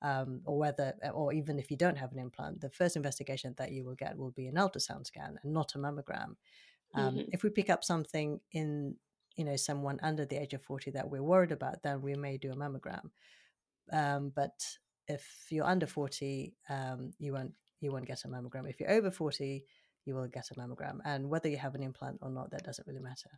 um, 0.03 0.41
or 0.45 0.59
whether 0.59 0.93
or 1.13 1.33
even 1.33 1.57
if 1.57 1.71
you 1.71 1.77
don't 1.77 1.97
have 1.97 2.11
an 2.11 2.19
implant 2.19 2.61
the 2.61 2.69
first 2.69 2.95
investigation 2.95 3.55
that 3.57 3.71
you 3.71 3.83
will 3.83 3.95
get 3.95 4.17
will 4.17 4.31
be 4.31 4.47
an 4.47 4.55
ultrasound 4.55 5.07
scan 5.07 5.39
and 5.41 5.53
not 5.53 5.73
a 5.75 5.79
mammogram 5.79 6.35
um, 6.93 7.15
mhm. 7.15 7.29
if 7.31 7.43
we 7.43 7.49
pick 7.49 7.69
up 7.69 7.83
something 7.83 8.39
in 8.51 8.95
you 9.35 9.43
know 9.43 9.55
someone 9.55 9.99
under 10.03 10.25
the 10.25 10.37
age 10.37 10.53
of 10.53 10.61
40 10.61 10.91
that 10.91 11.09
we're 11.09 11.23
worried 11.23 11.51
about 11.51 11.81
then 11.83 12.01
we 12.01 12.13
may 12.15 12.37
do 12.37 12.51
a 12.51 12.55
mammogram 12.55 13.09
um, 13.91 14.31
but 14.35 14.59
if 15.07 15.25
you're 15.49 15.65
under 15.65 15.87
40 15.87 16.53
um, 16.69 17.11
you 17.19 17.33
won't 17.33 17.53
you 17.79 17.91
won't 17.91 18.07
get 18.07 18.23
a 18.25 18.27
mammogram 18.27 18.69
if 18.69 18.79
you're 18.79 18.91
over 18.91 19.11
40 19.11 19.63
you 20.05 20.15
will 20.15 20.27
get 20.27 20.49
a 20.51 20.55
mammogram 20.55 20.99
and 21.05 21.29
whether 21.29 21.49
you 21.49 21.57
have 21.57 21.75
an 21.75 21.83
implant 21.83 22.17
or 22.21 22.29
not 22.29 22.51
that 22.51 22.63
doesn't 22.63 22.87
really 22.87 23.01
matter 23.01 23.29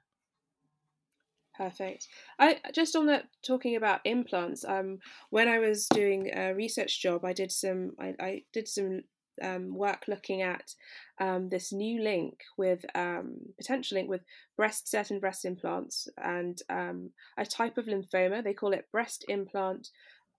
Perfect. 1.60 2.08
I 2.40 2.60
just 2.74 2.96
on 2.96 3.08
that 3.08 3.26
talking 3.46 3.76
about 3.76 4.00
implants. 4.06 4.64
Um, 4.64 5.00
when 5.30 5.50
I 5.50 5.60
was 5.60 5.88
doing 5.94 6.32
a 6.34 6.54
research 6.54 7.02
job, 7.02 7.26
I 7.26 7.34
did 7.34 7.52
some. 7.52 7.92
I, 8.00 8.14
I 8.18 8.44
did 8.54 8.66
some 8.66 9.02
um, 9.42 9.76
work 9.76 10.06
looking 10.08 10.42
at 10.42 10.74
um, 11.20 11.50
this 11.50 11.74
new 11.74 12.02
link 12.02 12.44
with 12.58 12.86
um, 12.96 13.40
potential 13.58 13.98
link 13.98 14.10
with 14.10 14.22
breast 14.56 14.90
certain 14.90 15.20
breast 15.20 15.44
implants 15.44 16.08
and 16.18 16.62
um, 16.70 17.12
a 17.38 17.46
type 17.46 17.78
of 17.78 17.88
lymphoma. 17.88 18.42
They 18.42 18.54
call 18.54 18.72
it 18.72 18.92
breast 18.92 19.26
implant 19.28 19.90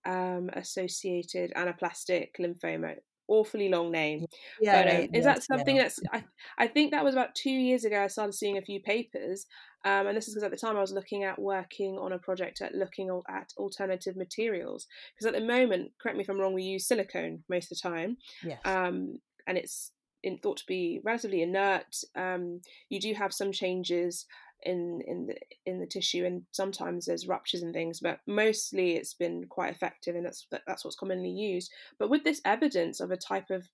um, 0.05 0.51
associated 0.55 1.53
anaplastic 1.57 2.31
lymphoma 2.39 2.97
awfully 3.31 3.69
long 3.69 3.91
name. 3.93 4.27
Yeah, 4.61 4.83
but, 4.83 4.95
um, 4.95 5.09
is 5.15 5.25
that 5.25 5.43
something 5.43 5.77
yeah. 5.77 5.83
that's? 5.83 6.01
I 6.13 6.25
I 6.59 6.67
think 6.67 6.91
that 6.91 7.05
was 7.05 7.15
about 7.15 7.35
two 7.35 7.51
years 7.51 7.85
ago. 7.85 8.03
I 8.03 8.09
started 8.09 8.35
seeing 8.35 8.59
a 8.59 8.63
few 8.63 8.81
papers, 8.81 9.47
um, 9.85 10.09
and 10.09 10.17
this 10.17 10.29
is 10.29 10.35
because 10.35 10.45
at 10.45 10.51
the 10.51 10.57
time 10.57 10.77
I 10.77 10.81
was 10.81 10.93
looking 10.93 11.25
at 11.25 11.39
working 11.39 11.97
on 11.97 12.13
a 12.13 12.19
project 12.19 12.61
at 12.61 12.75
looking 12.75 13.09
at 13.29 13.53
alternative 13.57 14.17
materials. 14.17 14.87
Because 15.15 15.27
at 15.27 15.41
the 15.41 15.47
moment, 15.47 15.93
correct 16.03 16.19
me 16.19 16.25
if 16.25 16.29
I'm 16.29 16.41
wrong, 16.41 16.53
we 16.53 16.65
use 16.65 16.87
silicone 16.87 17.45
most 17.49 17.73
of 17.73 17.79
the 17.79 17.89
time. 17.89 18.19
Yes. 18.45 18.61
Um, 18.65 19.21
and 19.47 19.57
it's 19.57 19.93
in, 20.23 20.39
thought 20.39 20.59
to 20.59 20.67
be 20.67 21.01
relatively 21.05 21.43
inert. 21.43 21.97
Um, 22.15 22.61
you 22.91 23.01
do 23.01 23.15
have 23.15 23.33
some 23.33 23.53
changes 23.53 24.27
in 24.63 25.01
in 25.07 25.27
the 25.27 25.37
in 25.67 25.81
the 25.81 25.87
tissue 25.87 26.25
and 26.25 26.43
sometimes 26.53 27.07
there's 27.07 27.27
ruptures 27.27 27.63
and 27.63 27.73
things 27.73 28.01
but 28.01 28.21
mostly 28.27 28.93
it's 28.93 29.15
been 29.15 29.47
quite 29.47 29.71
effective 29.73 30.15
and 30.15 30.25
that's 30.27 30.47
that's 30.67 30.85
what's 30.85 30.97
commonly 30.97 31.31
used. 31.31 31.73
But 31.99 32.11
with 32.11 32.25
this 32.25 32.41
evidence 32.45 33.01
of 33.01 33.11
a 33.11 33.17
type 33.17 33.51
of 33.51 33.69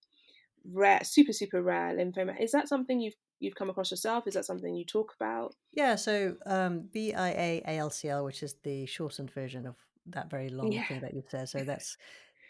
rare 0.72 1.00
super 1.04 1.32
super 1.32 1.62
rare 1.62 1.94
lymphoma 1.96 2.40
is 2.40 2.52
that 2.52 2.68
something 2.68 3.00
you've 3.00 3.14
you've 3.38 3.54
come 3.54 3.70
across 3.70 3.90
yourself? 3.90 4.26
Is 4.26 4.34
that 4.34 4.44
something 4.44 4.74
you 4.74 4.84
talk 4.84 5.14
about? 5.18 5.54
Yeah 5.72 5.96
so 5.96 6.36
um 6.46 6.88
bia 6.92 7.62
alcl 7.66 8.24
which 8.24 8.42
is 8.42 8.54
the 8.62 8.86
shortened 8.86 9.30
version 9.30 9.66
of 9.66 9.76
that 10.06 10.30
very 10.30 10.48
long 10.48 10.72
yeah. 10.72 10.86
thing 10.86 11.00
that 11.00 11.14
you 11.14 11.22
said 11.28 11.48
so 11.48 11.58
that's 11.58 11.96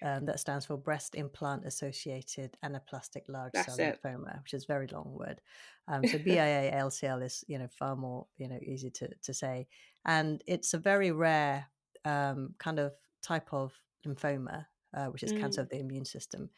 um, 0.03 0.27
that 0.27 0.41
stands 0.41 0.67
for 0.67 0.77
breast 0.77 1.15
implant 1.15 1.65
associated 1.65 2.57
anaplastic 2.65 3.23
large 3.29 3.53
That's 3.53 3.75
cell 3.75 3.87
it. 3.87 4.01
lymphoma, 4.03 4.43
which 4.43 4.55
is 4.55 4.65
a 4.65 4.67
very 4.67 4.87
long 4.89 5.13
word. 5.13 5.41
Um, 5.89 6.07
so 6.07 6.19
BIA 6.25 6.73
LCL 6.73 7.25
is 7.25 7.45
you 7.49 7.59
know 7.59 7.69
far 7.79 7.97
more 7.97 8.27
you 8.37 8.49
know 8.49 8.59
easy 8.63 8.91
to 8.91 9.09
to 9.23 9.35
say, 9.35 9.67
and 10.05 10.43
it's 10.47 10.75
a 10.75 10.79
very 10.79 11.13
rare 11.13 11.67
um, 12.05 12.55
kind 12.59 12.79
of 12.79 12.93
type 13.23 13.53
of 13.53 13.73
lymphoma, 14.07 14.67
uh, 14.97 15.07
which 15.07 15.23
is 15.23 15.33
mm. 15.33 15.41
cancer 15.41 15.61
of 15.61 15.69
the 15.69 15.79
immune 15.79 16.05
system. 16.05 16.51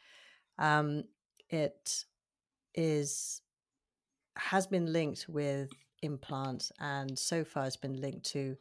Um, 0.57 1.05
it 1.49 2.05
is 2.75 3.41
has 4.35 4.67
been 4.67 4.91
linked 4.91 5.27
with 5.27 5.71
implants, 6.01 6.71
and 6.79 7.17
so 7.17 7.43
far 7.43 7.63
has 7.63 7.77
been 7.77 7.99
linked 7.99 8.25
to 8.31 8.55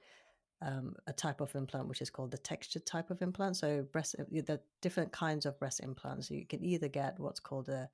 um, 0.61 0.95
a 1.07 1.13
type 1.13 1.41
of 1.41 1.55
implant 1.55 1.89
which 1.89 2.03
is 2.03 2.11
called 2.11 2.31
the 2.31 2.39
textured 2.39 2.85
type 2.85 3.11
of 3.11 3.23
implant. 3.23 3.57
So 3.57 3.87
breast, 3.93 4.17
uh, 4.19 4.25
the 4.31 4.61
different 4.83 5.13
kinds 5.13 5.47
of 5.47 5.59
breast 5.59 5.81
implants. 5.81 6.31
You 6.31 6.47
can 6.47 6.65
either 6.65 6.89
get 6.89 7.19
what's 7.19 7.41
called 7.41 7.69
a 7.69 7.89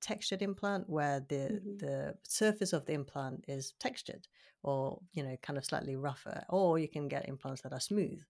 textured 0.00 0.42
implant, 0.42 0.88
where 0.88 1.20
the 1.28 1.34
mm-hmm. 1.34 1.76
the 1.78 2.14
surface 2.22 2.72
of 2.72 2.86
the 2.86 2.92
implant 2.92 3.44
is 3.48 3.74
textured, 3.80 4.26
or 4.62 5.00
you 5.12 5.22
know, 5.22 5.36
kind 5.42 5.58
of 5.58 5.64
slightly 5.64 5.96
rougher, 5.96 6.44
or 6.48 6.78
you 6.78 6.88
can 6.88 7.08
get 7.08 7.28
implants 7.28 7.62
that 7.62 7.72
are 7.72 7.80
smooth. 7.80 8.20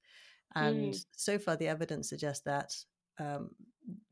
And 0.54 0.94
mm. 0.94 1.04
so 1.16 1.38
far, 1.38 1.56
the 1.56 1.68
evidence 1.68 2.08
suggests 2.08 2.44
that 2.44 2.72
um, 3.18 3.50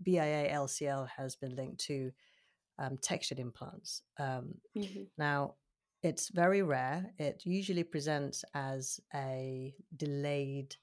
BIA 0.02 0.52
LCL 0.52 1.08
has 1.16 1.36
been 1.36 1.54
linked 1.54 1.80
to 1.86 2.10
um, 2.78 2.98
textured 3.00 3.38
implants. 3.38 4.02
Um, 4.18 4.54
mm-hmm. 4.76 5.02
Now, 5.16 5.54
it's 6.02 6.28
very 6.30 6.62
rare. 6.62 7.12
It 7.18 7.42
usually 7.44 7.84
presents 7.84 8.44
as 8.54 9.00
a 9.14 9.74
delayed 9.96 10.74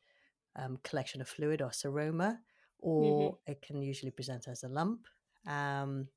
um, 0.55 0.79
collection 0.83 1.21
of 1.21 1.27
fluid 1.27 1.61
or 1.61 1.69
seroma, 1.69 2.37
or 2.79 3.33
mm-hmm. 3.33 3.51
it 3.51 3.61
can 3.61 3.81
usually 3.81 4.11
present 4.11 4.47
as 4.47 4.63
a 4.63 4.69
lump. 4.69 5.01
Um, 5.45 6.07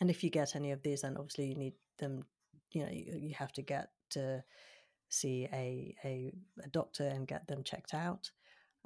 and 0.00 0.10
if 0.10 0.24
you 0.24 0.30
get 0.30 0.56
any 0.56 0.72
of 0.72 0.82
these, 0.82 1.02
then 1.02 1.16
obviously 1.16 1.48
you 1.48 1.56
need 1.56 1.74
them. 1.98 2.24
You 2.72 2.84
know, 2.84 2.90
you, 2.90 3.18
you 3.20 3.34
have 3.34 3.52
to 3.52 3.62
get 3.62 3.90
to 4.10 4.42
see 5.08 5.48
a, 5.52 5.94
a, 6.04 6.32
a 6.64 6.68
doctor 6.68 7.06
and 7.06 7.28
get 7.28 7.46
them 7.46 7.62
checked 7.62 7.94
out. 7.94 8.30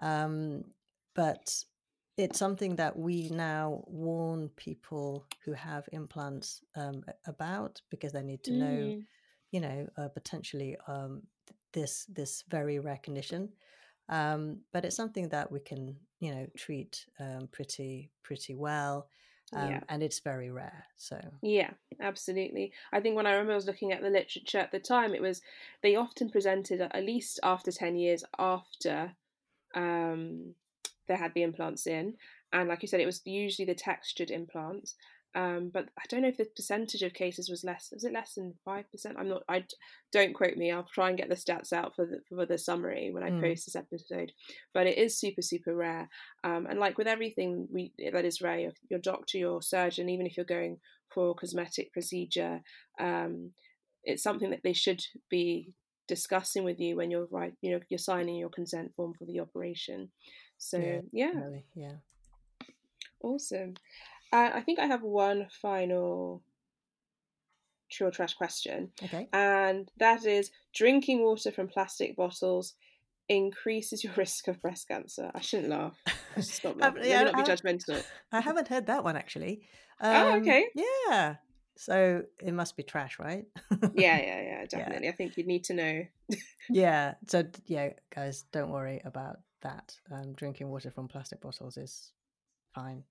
Um, 0.01 0.65
but 1.15 1.55
it's 2.17 2.39
something 2.39 2.77
that 2.77 2.99
we 2.99 3.29
now 3.31 3.83
warn 3.87 4.51
people 4.57 5.25
who 5.45 5.53
have 5.53 5.89
implants 5.93 6.63
um, 6.77 7.03
about 7.27 7.81
because 7.91 8.13
they 8.13 8.23
need 8.23 8.43
to 8.45 8.53
know 8.53 8.67
mm 8.67 9.05
you 9.51 9.61
know, 9.61 9.89
uh, 9.97 10.09
potentially 10.09 10.77
um, 10.87 11.23
this 11.73 12.07
this 12.07 12.45
very 12.49 12.79
rare 12.79 13.01
condition. 13.03 13.51
Um, 14.09 14.59
but 14.73 14.85
it's 14.85 14.97
something 14.97 15.29
that 15.29 15.53
we 15.53 15.61
can, 15.61 15.97
you 16.19 16.35
know, 16.35 16.47
treat 16.57 17.07
um, 17.19 17.49
pretty 17.53 18.11
pretty 18.23 18.55
well. 18.55 19.09
Um, 19.53 19.69
yeah. 19.69 19.81
and 19.89 20.03
it's 20.03 20.21
very 20.21 20.51
rare. 20.51 20.85
So 20.97 21.21
yeah, 21.43 21.71
absolutely. 22.01 22.73
I 22.93 23.01
think 23.01 23.17
when 23.17 23.27
I 23.27 23.33
remember 23.33 23.53
I 23.53 23.57
was 23.57 23.67
looking 23.67 23.93
at 23.93 24.01
the 24.01 24.11
literature 24.11 24.59
at 24.59 24.71
the 24.71 24.79
time, 24.79 25.15
it 25.15 25.23
was 25.23 25.43
they 25.83 25.97
often 25.97 26.31
presented 26.31 26.81
at 26.81 27.05
least 27.05 27.41
after 27.43 27.73
ten 27.73 27.97
years 27.97 28.23
after 28.39 29.13
um, 29.75 30.55
they 31.09 31.17
had 31.17 31.35
the 31.35 31.43
implants 31.43 31.87
in, 31.87 32.15
and 32.53 32.69
like 32.69 32.83
you 32.83 32.89
said, 32.89 33.01
it 33.01 33.07
was 33.07 33.23
usually 33.25 33.67
the 33.67 33.75
textured 33.75 34.31
implants. 34.31 34.95
Um, 35.35 35.71
but 35.73 35.89
I 35.97 36.03
don't 36.09 36.23
know 36.23 36.29
if 36.29 36.39
the 36.39 36.47
percentage 36.57 37.03
of 37.03 37.15
cases 37.15 37.49
was 37.49 37.63
less. 37.63 37.91
Was 37.93 38.05
it 38.05 38.13
less 38.13 38.35
than 38.35 38.55
five 38.65 38.91
percent? 38.91 39.17
I'm 39.19 39.29
not. 39.29 39.43
I 39.49 39.65
don't 40.13 40.35
quote 40.35 40.57
me. 40.57 40.73
I'll 40.73 40.89
try 40.93 41.09
and 41.09 41.19
get 41.19 41.29
the 41.29 41.37
stats 41.37 41.73
out 41.73 41.95
for 41.95 42.05
the 42.05 42.21
for 42.29 42.47
the 42.47 42.59
summary 42.59 43.11
when 43.13 43.23
I 43.23 43.31
mm. 43.31 43.41
post 43.41 43.67
this 43.67 43.77
episode. 43.77 44.33
But 44.75 44.89
it 44.89 44.99
is 44.99 45.19
super 45.19 45.43
super 45.43 45.75
rare. 45.75 46.09
Um, 46.43 46.67
and 46.69 46.81
like 46.81 46.99
with 46.99 47.07
everything 47.07 47.69
we 47.73 47.93
that 48.13 48.25
is 48.25 48.41
rare, 48.41 48.59
your, 48.59 48.73
your 48.89 48.99
doctor, 49.01 49.39
your 49.39 49.63
surgeon, 49.63 50.09
even 50.09 50.27
if 50.27 50.37
you're 50.37 50.45
going 50.45 50.79
for 51.15 51.31
a 51.31 51.35
cosmetic 51.35 51.93
procedure, 51.93 52.61
um, 52.99 53.53
it's 54.03 54.23
something 54.23 54.51
that 54.51 54.63
they 54.65 54.73
should 54.73 55.05
be 55.29 55.73
discussing 56.09 56.65
with 56.65 56.81
you 56.81 56.97
when 56.97 57.11
you're 57.11 57.29
right. 57.31 57.53
You 57.63 57.73
know, 57.73 57.81
you're 57.89 57.99
signing 57.99 58.35
your 58.35 58.49
consent 58.49 58.95
form 58.97 59.15
for 59.17 59.27
the 59.27 59.39
operation. 59.39 60.11
So 60.59 60.79
yeah, 60.79 61.01
yeah. 61.13 61.41
Really, 61.41 61.65
yeah. 61.77 61.93
Awesome. 63.23 63.75
Uh, 64.33 64.51
I 64.55 64.61
think 64.61 64.79
I 64.79 64.87
have 64.87 65.03
one 65.03 65.49
final 65.51 66.43
true 67.91 68.07
or 68.07 68.11
trash 68.11 68.35
question. 68.35 68.91
Okay. 69.03 69.29
And 69.33 69.91
that 69.99 70.25
is 70.25 70.51
drinking 70.73 71.23
water 71.23 71.51
from 71.51 71.69
plastic 71.69 72.17
bottles 72.17 72.75
increases 73.29 74.03
your 74.03 74.13
risk 74.17 74.49
of 74.49 74.61
breast 74.63 74.89
cancer. 74.89 75.31
I 75.35 75.41
shouldn't 75.41 75.69
laugh. 75.69 75.97
I 76.07 76.41
should 76.41 76.45
stop 76.47 76.81
laughing. 76.81 77.03
yeah, 77.05 77.25
not 77.25 77.37
be 77.37 77.43
judgmental. 77.43 78.03
I 78.33 78.41
haven't 78.41 78.69
heard 78.69 78.87
that 78.87 79.05
one 79.05 79.17
actually. 79.17 79.63
Oh, 80.01 80.11
um, 80.11 80.27
oh, 80.27 80.37
okay. 80.39 80.67
Yeah. 80.75 81.37
So 81.77 82.23
it 82.43 82.53
must 82.53 82.77
be 82.77 82.83
trash, 82.83 83.19
right? 83.19 83.47
yeah, 83.95 84.19
yeah, 84.19 84.43
yeah, 84.43 84.67
definitely. 84.67 85.07
Yeah. 85.07 85.13
I 85.13 85.15
think 85.15 85.37
you'd 85.37 85.47
need 85.47 85.65
to 85.65 85.75
know. 85.75 86.03
yeah. 86.69 87.15
So 87.27 87.45
yeah, 87.67 87.91
guys, 88.15 88.45
don't 88.53 88.71
worry 88.71 89.01
about 89.05 89.39
that. 89.63 89.97
Um, 90.11 90.35
drinking 90.35 90.69
water 90.69 90.91
from 90.91 91.09
plastic 91.09 91.41
bottles 91.41 91.79
is 91.79 92.13
fine. 92.75 93.05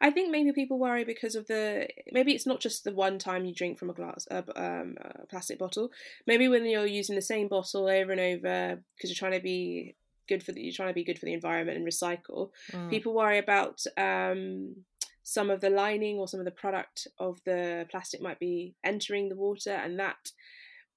I 0.00 0.10
think 0.10 0.30
maybe 0.30 0.52
people 0.52 0.78
worry 0.78 1.04
because 1.04 1.34
of 1.34 1.46
the 1.46 1.88
maybe 2.12 2.32
it's 2.32 2.46
not 2.46 2.60
just 2.60 2.84
the 2.84 2.92
one 2.92 3.18
time 3.18 3.44
you 3.44 3.54
drink 3.54 3.78
from 3.78 3.90
a 3.90 3.94
glass 3.94 4.26
uh, 4.30 4.42
um, 4.56 4.96
a 5.00 5.26
plastic 5.26 5.58
bottle. 5.58 5.90
Maybe 6.26 6.48
when 6.48 6.64
you're 6.66 6.86
using 6.86 7.16
the 7.16 7.22
same 7.22 7.48
bottle 7.48 7.88
over 7.88 8.12
and 8.12 8.20
over 8.20 8.82
because 8.96 9.10
you're 9.10 9.14
trying 9.14 9.38
to 9.38 9.42
be 9.42 9.96
good 10.28 10.42
for 10.42 10.52
the 10.52 10.60
you're 10.60 10.72
trying 10.72 10.88
to 10.90 10.94
be 10.94 11.04
good 11.04 11.18
for 11.18 11.26
the 11.26 11.34
environment 11.34 11.78
and 11.78 11.86
recycle. 11.86 12.50
Mm. 12.72 12.90
People 12.90 13.14
worry 13.14 13.38
about 13.38 13.82
um, 13.96 14.76
some 15.22 15.50
of 15.50 15.60
the 15.60 15.70
lining 15.70 16.18
or 16.18 16.28
some 16.28 16.40
of 16.40 16.46
the 16.46 16.52
product 16.52 17.06
of 17.18 17.40
the 17.44 17.86
plastic 17.90 18.20
might 18.20 18.38
be 18.38 18.74
entering 18.84 19.28
the 19.28 19.36
water, 19.36 19.72
and 19.72 19.98
that 19.98 20.30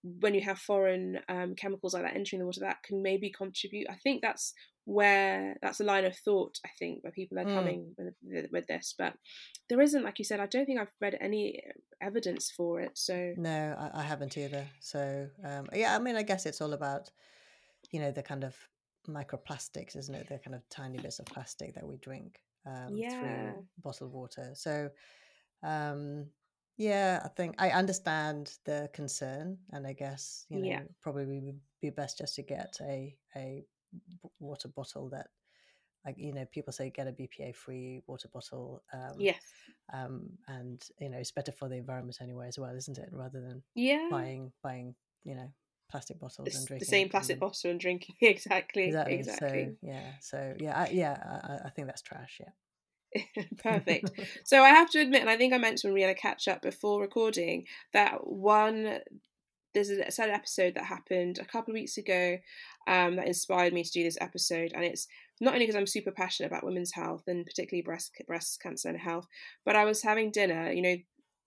when 0.03 0.33
you 0.33 0.41
have 0.41 0.57
foreign 0.57 1.19
um, 1.27 1.55
chemicals 1.55 1.93
like 1.93 2.03
that 2.03 2.15
entering 2.15 2.39
the 2.39 2.45
water, 2.45 2.61
that 2.61 2.83
can 2.83 3.01
maybe 3.01 3.31
contribute. 3.31 3.87
I 3.89 3.95
think 3.95 4.21
that's 4.21 4.53
where 4.85 5.55
that's 5.61 5.79
a 5.79 5.83
line 5.83 6.05
of 6.05 6.17
thought 6.17 6.57
I 6.65 6.69
think 6.79 7.03
where 7.03 7.11
people 7.11 7.37
are 7.37 7.45
mm. 7.45 7.53
coming 7.53 7.93
with, 7.97 8.45
with 8.51 8.67
this, 8.67 8.95
but 8.97 9.13
there 9.69 9.81
isn't, 9.81 10.03
like 10.03 10.17
you 10.19 10.25
said, 10.25 10.39
I 10.39 10.47
don't 10.47 10.65
think 10.65 10.79
I've 10.79 10.93
read 10.99 11.17
any 11.21 11.61
evidence 12.01 12.51
for 12.55 12.79
it. 12.79 12.91
So 12.95 13.33
no, 13.37 13.75
I, 13.77 13.99
I 13.99 14.03
haven't 14.03 14.37
either. 14.37 14.65
So 14.79 15.27
um, 15.43 15.67
yeah, 15.73 15.95
I 15.95 15.99
mean, 15.99 16.15
I 16.15 16.23
guess 16.23 16.45
it's 16.45 16.61
all 16.61 16.73
about 16.73 17.11
you 17.91 17.99
know 17.99 18.11
the 18.11 18.23
kind 18.23 18.43
of 18.43 18.55
microplastics, 19.07 19.95
isn't 19.95 20.15
it? 20.15 20.29
The 20.29 20.39
kind 20.39 20.55
of 20.55 20.67
tiny 20.69 20.97
bits 20.97 21.19
of 21.19 21.25
plastic 21.25 21.75
that 21.75 21.87
we 21.87 21.97
drink 21.97 22.39
um, 22.65 22.95
yeah. 22.95 23.19
through 23.19 23.65
bottled 23.83 24.13
water. 24.13 24.51
So 24.55 24.89
um, 25.63 26.27
yeah, 26.79 27.21
I 27.25 27.27
think 27.27 27.55
I 27.59 27.71
understand 27.71 28.57
the 28.65 28.89
concern, 28.93 29.57
and 29.71 29.85
I 29.85 29.91
guess 29.93 30.45
you 30.49 30.59
know 30.59 30.65
yeah. 30.65 30.79
probably 31.01 31.25
would 31.25 31.59
be 31.81 31.89
best 31.89 32.17
just 32.17 32.35
to 32.35 32.41
get 32.41 32.77
a 32.81 33.15
a 33.35 33.65
water 34.39 34.69
bottle 34.69 35.09
that 35.09 35.27
like 36.05 36.15
you 36.17 36.33
know 36.33 36.45
people 36.51 36.71
say 36.71 36.89
get 36.89 37.07
a 37.07 37.11
bpa 37.11 37.53
free 37.55 38.01
water 38.07 38.29
bottle 38.31 38.81
um 38.93 39.15
yes 39.17 39.41
um 39.93 40.29
and 40.47 40.85
you 40.99 41.09
know 41.09 41.17
it's 41.17 41.31
better 41.31 41.51
for 41.51 41.67
the 41.67 41.75
environment 41.75 42.17
anyway 42.21 42.47
as 42.47 42.57
well 42.57 42.73
isn't 42.75 42.97
it 42.97 43.09
rather 43.11 43.41
than 43.41 43.61
yeah 43.75 44.07
buying 44.09 44.51
buying 44.63 44.95
you 45.23 45.35
know 45.35 45.51
plastic 45.91 46.19
bottles 46.19 46.55
and 46.55 46.67
drinking 46.67 46.85
the 46.85 46.91
same 46.91 47.09
plastic 47.09 47.39
bottle 47.39 47.71
and 47.71 47.79
drinking 47.79 48.15
exactly 48.21 48.85
exactly, 48.85 49.15
exactly. 49.15 49.65
so 49.65 49.75
yeah 49.81 50.11
so 50.21 50.53
yeah 50.59 50.79
I, 50.79 50.89
yeah 50.91 51.39
I, 51.43 51.67
I 51.67 51.69
think 51.71 51.87
that's 51.87 52.01
trash 52.03 52.37
yeah 52.39 52.51
Perfect. 53.63 54.11
so 54.43 54.63
I 54.63 54.69
have 54.69 54.89
to 54.91 54.99
admit, 54.99 55.21
and 55.21 55.29
I 55.29 55.37
think 55.37 55.53
I 55.53 55.57
mentioned 55.57 55.93
we 55.93 56.01
had 56.01 56.11
a 56.11 56.15
catch 56.15 56.47
up 56.47 56.61
before 56.61 57.01
recording, 57.01 57.65
that 57.93 58.27
one 58.27 58.99
there's 59.73 59.89
a 59.89 60.11
sad 60.11 60.31
episode 60.31 60.73
that 60.75 60.85
happened 60.85 61.37
a 61.39 61.45
couple 61.45 61.71
of 61.71 61.75
weeks 61.75 61.97
ago 61.97 62.37
um, 62.87 63.15
that 63.17 63.27
inspired 63.27 63.71
me 63.71 63.83
to 63.83 63.91
do 63.91 64.03
this 64.03 64.17
episode, 64.19 64.71
and 64.73 64.83
it's 64.83 65.07
not 65.39 65.53
only 65.53 65.65
because 65.65 65.75
I'm 65.77 65.87
super 65.87 66.11
passionate 66.11 66.47
about 66.47 66.65
women's 66.65 66.93
health 66.93 67.23
and 67.27 67.45
particularly 67.45 67.83
breast 67.83 68.11
breast 68.27 68.59
cancer 68.61 68.89
and 68.89 68.97
health, 68.97 69.27
but 69.65 69.75
I 69.75 69.85
was 69.85 70.01
having 70.01 70.31
dinner, 70.31 70.71
you 70.71 70.81
know, 70.81 70.95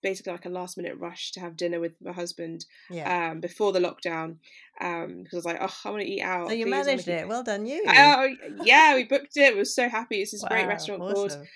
basically 0.03 0.33
like 0.33 0.45
a 0.45 0.49
last 0.49 0.77
minute 0.77 0.97
rush 0.99 1.31
to 1.31 1.39
have 1.39 1.57
dinner 1.57 1.79
with 1.79 1.93
my 2.01 2.11
husband 2.11 2.65
yeah. 2.89 3.31
um, 3.31 3.39
before 3.39 3.71
the 3.71 3.79
lockdown 3.79 4.35
um, 4.79 5.23
because 5.23 5.33
I 5.33 5.37
was 5.37 5.45
like, 5.45 5.57
oh, 5.61 5.75
I 5.85 5.89
want 5.89 6.03
to 6.03 6.09
eat 6.09 6.21
out. 6.21 6.49
So 6.49 6.53
you 6.53 6.67
managed 6.67 7.07
it. 7.07 7.27
Well 7.27 7.43
done, 7.43 7.65
you. 7.65 7.83
Oh, 7.87 8.29
yeah, 8.63 8.95
we 8.95 9.05
booked 9.05 9.37
it. 9.37 9.53
We 9.53 9.59
were 9.59 9.65
so 9.65 9.89
happy. 9.89 10.21
It's 10.21 10.31
this 10.31 10.43
wow, 10.43 10.49
great 10.49 10.67
restaurant 10.67 11.01
awesome. 11.01 11.29
called. 11.29 11.47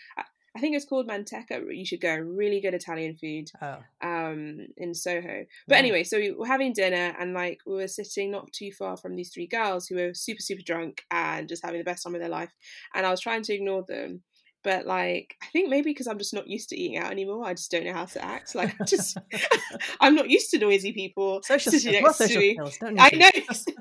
I 0.56 0.60
think 0.60 0.76
it's 0.76 0.86
called 0.86 1.08
Manteca. 1.08 1.64
You 1.70 1.86
should 1.86 2.02
go. 2.02 2.16
Really 2.16 2.60
good 2.60 2.74
Italian 2.74 3.16
food. 3.16 3.52
Oh. 3.62 3.78
Um, 4.02 4.68
in 4.76 4.96
Soho. 4.96 5.46
But 5.68 5.76
yeah. 5.76 5.80
anyway, 5.80 6.04
so 6.04 6.18
we 6.18 6.32
were 6.32 6.48
having 6.48 6.74
dinner 6.74 7.16
and 7.20 7.36
like 7.36 7.60
we 7.68 7.76
were 7.76 7.88
sitting 7.88 8.32
not 8.32 8.52
too 8.54 8.72
far 8.72 8.98
from 8.98 9.16
these 9.16 9.30
three 9.30 9.46
girls 9.46 9.88
who 9.88 9.98
were 9.98 10.16
super 10.16 10.42
super 10.42 10.64
drunk 10.64 11.04
and 11.12 11.48
just 11.48 11.64
having 11.64 11.80
the 11.80 11.84
best 11.84 12.04
time 12.04 12.16
of 12.16 12.22
their 12.22 12.30
life. 12.30 12.56
And 12.96 13.06
I 13.06 13.12
was 13.12 13.22
trying 13.22 13.44
to 13.44 13.54
ignore 13.54 13.84
them 13.84 14.24
but 14.64 14.86
like 14.86 15.36
I 15.42 15.48
think 15.48 15.70
maybe 15.70 15.92
because 15.92 16.08
I'm 16.08 16.18
just 16.18 16.34
not 16.34 16.48
used 16.48 16.70
to 16.70 16.78
eating 16.78 16.98
out 16.98 17.12
anymore, 17.12 17.46
I 17.46 17.54
just 17.54 17.72
don't 17.72 17.86
know 17.86 17.94
how 17.94 18.06
to 18.06 18.24
act. 18.24 18.56
Like 18.56 18.76
I 18.80 18.86
just 18.86 19.18
I'm 20.02 20.16
not 20.16 20.30
used 20.30 20.50
to 20.52 20.60
noisy 20.60 20.94
people 20.94 21.42
social 21.44 21.72
sitting 21.72 22.02
next 22.02 22.18
to 22.18 22.40
me. 22.40 22.54
Skills, 22.54 22.78
I 22.82 23.10
know 23.16 23.30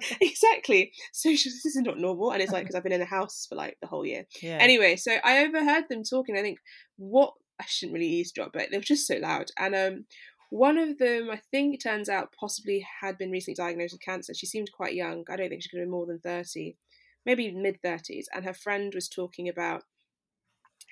exactly. 0.21 0.93
Social 1.13 1.51
this 1.51 1.77
is 1.77 1.77
not 1.77 1.99
normal, 1.99 2.33
and 2.33 2.43
it's 2.43 2.53
like 2.53 2.65
because 2.65 2.75
I've 2.75 2.83
been 2.83 2.93
in 2.93 3.01
the 3.01 3.07
house 3.07 3.47
for 3.49 3.55
like 3.55 3.77
the 3.81 3.89
whole 3.89 4.07
year. 4.07 4.27
Yeah. 4.43 4.59
Anyway, 4.61 4.97
so 4.97 5.17
I 5.25 5.45
overheard 5.45 5.85
them 5.89 6.03
talking. 6.03 6.37
I 6.37 6.43
think 6.43 6.59
what 6.97 7.33
I 7.61 7.65
shouldn't 7.67 7.95
really 7.95 8.09
eavesdrop, 8.09 8.53
but 8.53 8.69
they 8.71 8.77
were 8.77 8.83
just 8.83 9.07
so 9.07 9.17
loud. 9.17 9.47
And 9.59 9.75
um, 9.75 10.05
one 10.51 10.79
of 10.79 10.99
them, 10.99 11.31
I 11.31 11.41
think 11.51 11.75
it 11.75 11.83
turns 11.83 12.09
out, 12.09 12.35
possibly 12.39 12.87
had 13.01 13.19
been 13.19 13.31
recently 13.31 13.57
diagnosed 13.57 13.95
with 13.95 14.03
cancer. 14.03 14.35
She 14.35 14.47
seemed 14.47 14.71
quite 14.77 14.95
young. 14.95 15.25
I 15.29 15.37
don't 15.37 15.49
think 15.49 15.63
she 15.63 15.69
could 15.69 15.79
have 15.79 15.87
been 15.87 15.91
more 15.91 16.07
than 16.07 16.21
thirty, 16.21 16.77
maybe 17.25 17.51
mid 17.51 17.81
thirties. 17.83 18.29
And 18.35 18.45
her 18.45 18.55
friend 18.55 18.93
was 18.95 19.09
talking 19.09 19.49
about 19.49 19.83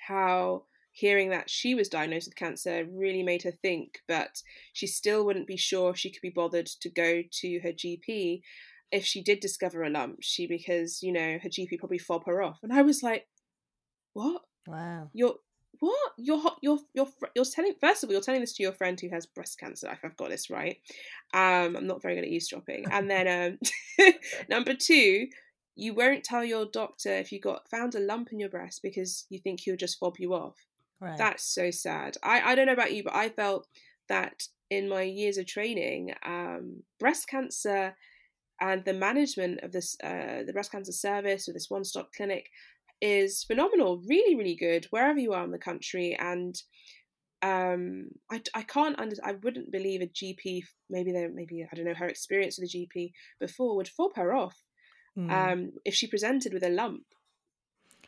how 0.07 0.63
hearing 0.95 1.29
that 1.29 1.49
she 1.49 1.75
was 1.75 1.89
diagnosed 1.89 2.27
with 2.27 2.37
cancer 2.37 2.85
really 2.89 3.21
made 3.21 3.43
her 3.43 3.51
think, 3.51 3.99
but 4.07 4.41
she 4.73 4.87
still 4.87 5.25
wouldn't 5.25 5.47
be 5.47 5.57
sure 5.57 5.93
she 5.93 6.09
could 6.09 6.21
be 6.21 6.29
bothered 6.29 6.67
to 6.67 6.89
go 6.89 7.21
to 7.29 7.59
her 7.59 7.73
GP 7.73 8.41
if 8.91 9.03
she 9.03 9.21
did 9.21 9.41
discover 9.41 9.83
a 9.83 9.89
lump. 9.89 10.19
She 10.21 10.47
because 10.47 11.03
you 11.03 11.11
know 11.11 11.37
her 11.43 11.49
GP 11.49 11.79
probably 11.79 11.99
fob 11.99 12.25
her 12.25 12.41
off, 12.41 12.59
and 12.63 12.73
I 12.73 12.81
was 12.81 13.03
like, 13.03 13.27
"What? 14.13 14.41
Wow, 14.65 15.09
you're." 15.13 15.35
What 15.81 16.13
you're 16.17 16.41
you're 16.61 16.79
you're 16.93 17.09
you're 17.35 17.43
telling 17.43 17.73
first 17.81 18.01
of 18.01 18.07
all 18.07 18.13
you're 18.13 18.21
telling 18.21 18.39
this 18.39 18.53
to 18.53 18.63
your 18.63 18.71
friend 18.71 18.97
who 18.97 19.09
has 19.09 19.25
breast 19.25 19.59
cancer 19.59 19.89
if 19.91 19.99
I've 20.05 20.15
got 20.15 20.29
this 20.29 20.49
right, 20.49 20.77
um 21.33 21.75
I'm 21.75 21.85
not 21.85 22.01
very 22.01 22.15
good 22.15 22.23
at 22.23 22.29
eavesdropping 22.29 22.85
and 22.89 23.11
then 23.11 23.59
um 23.99 24.07
number 24.49 24.73
two 24.73 25.27
you 25.75 25.93
won't 25.93 26.23
tell 26.23 26.43
your 26.43 26.65
doctor 26.65 27.13
if 27.13 27.31
you 27.31 27.39
got 27.39 27.69
found 27.69 27.95
a 27.95 27.99
lump 27.99 28.31
in 28.31 28.39
your 28.39 28.49
breast 28.49 28.79
because 28.81 29.25
you 29.29 29.39
think 29.39 29.59
he'll 29.59 29.75
just 29.75 29.99
fob 29.99 30.15
you 30.17 30.33
off. 30.33 30.55
Right. 31.01 31.17
That's 31.17 31.43
so 31.53 31.69
sad. 31.71 32.15
I, 32.23 32.41
I 32.41 32.55
don't 32.55 32.67
know 32.67 32.73
about 32.73 32.93
you, 32.93 33.03
but 33.03 33.15
I 33.15 33.29
felt 33.29 33.67
that 34.07 34.43
in 34.69 34.87
my 34.87 35.01
years 35.01 35.37
of 35.37 35.45
training, 35.45 36.13
um, 36.25 36.83
breast 36.99 37.27
cancer 37.27 37.93
and 38.61 38.85
the 38.85 38.93
management 38.93 39.59
of 39.61 39.73
this, 39.73 39.97
uh, 40.01 40.43
the 40.45 40.53
breast 40.53 40.71
cancer 40.71 40.93
service 40.93 41.49
or 41.49 41.53
this 41.53 41.69
one 41.69 41.83
stop 41.83 42.09
clinic 42.15 42.49
is 43.01 43.43
phenomenal, 43.43 44.01
really, 44.07 44.35
really 44.35 44.55
good 44.55 44.87
wherever 44.91 45.19
you 45.19 45.33
are 45.33 45.43
in 45.43 45.51
the 45.51 45.57
country. 45.57 46.15
And 46.17 46.55
um, 47.41 48.07
I, 48.31 48.41
I 48.53 48.61
can't 48.61 48.97
under, 48.97 49.17
I 49.25 49.33
wouldn't 49.33 49.73
believe 49.73 50.01
a 50.01 50.07
GP, 50.07 50.61
maybe 50.89 51.11
they, 51.11 51.27
maybe, 51.27 51.67
I 51.69 51.75
don't 51.75 51.85
know, 51.85 51.93
her 51.93 52.07
experience 52.07 52.57
with 52.57 52.73
a 52.73 52.77
GP 52.77 53.11
before 53.41 53.75
would 53.75 53.89
fob 53.89 54.15
her 54.15 54.33
off 54.33 54.55
mm. 55.17 55.31
um, 55.31 55.73
if 55.83 55.93
she 55.93 56.07
presented 56.07 56.53
with 56.53 56.63
a 56.63 56.69
lump. 56.69 57.03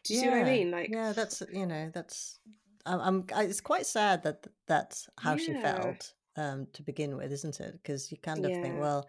Do 0.04 0.14
you 0.14 0.20
yeah. 0.20 0.26
see 0.26 0.30
what 0.30 0.40
I 0.40 0.44
mean? 0.44 0.72
Like, 0.72 0.90
yeah, 0.92 1.14
that's 1.14 1.44
you 1.52 1.66
know, 1.66 1.92
that's 1.94 2.40
I'm. 2.86 3.26
I, 3.36 3.44
it's 3.44 3.62
quite 3.62 3.86
sad 3.86 4.24
that 4.24 4.48
that's 4.68 5.10
how 5.20 5.34
yeah. 5.34 5.38
she 5.38 5.54
felt 5.54 6.14
um, 6.36 6.68
to 6.74 6.84
begin 6.84 7.18
with, 7.18 7.32
isn't 7.32 7.60
it? 7.60 7.74
Because 7.74 8.12
you 8.12 8.18
kind 8.18 8.46
of 8.46 8.52
yeah. 8.52 8.62
think, 8.62 8.80
well, 8.80 9.08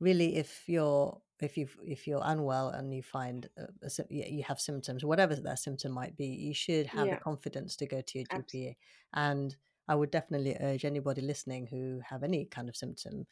really, 0.00 0.36
if 0.36 0.64
you're 0.66 1.20
if 1.40 1.56
you 1.56 1.68
if 1.84 2.06
you're 2.06 2.22
unwell 2.24 2.68
and 2.68 2.92
you 2.94 3.02
find 3.02 3.48
a, 3.56 3.86
a, 3.86 4.04
you 4.08 4.42
have 4.42 4.60
symptoms, 4.60 5.04
whatever 5.04 5.34
that 5.34 5.58
symptom 5.58 5.92
might 5.92 6.16
be, 6.16 6.26
you 6.26 6.54
should 6.54 6.86
have 6.86 7.08
the 7.08 7.16
confidence 7.16 7.76
to 7.76 7.86
go 7.86 8.00
to 8.00 8.18
your 8.18 8.26
GP. 8.26 8.38
Absolutely. 8.38 8.78
And 9.12 9.56
I 9.86 9.94
would 9.94 10.10
definitely 10.10 10.56
urge 10.60 10.84
anybody 10.84 11.20
listening 11.20 11.66
who 11.66 12.00
have 12.08 12.22
any 12.22 12.46
kind 12.46 12.68
of 12.68 12.76
symptom 12.76 13.26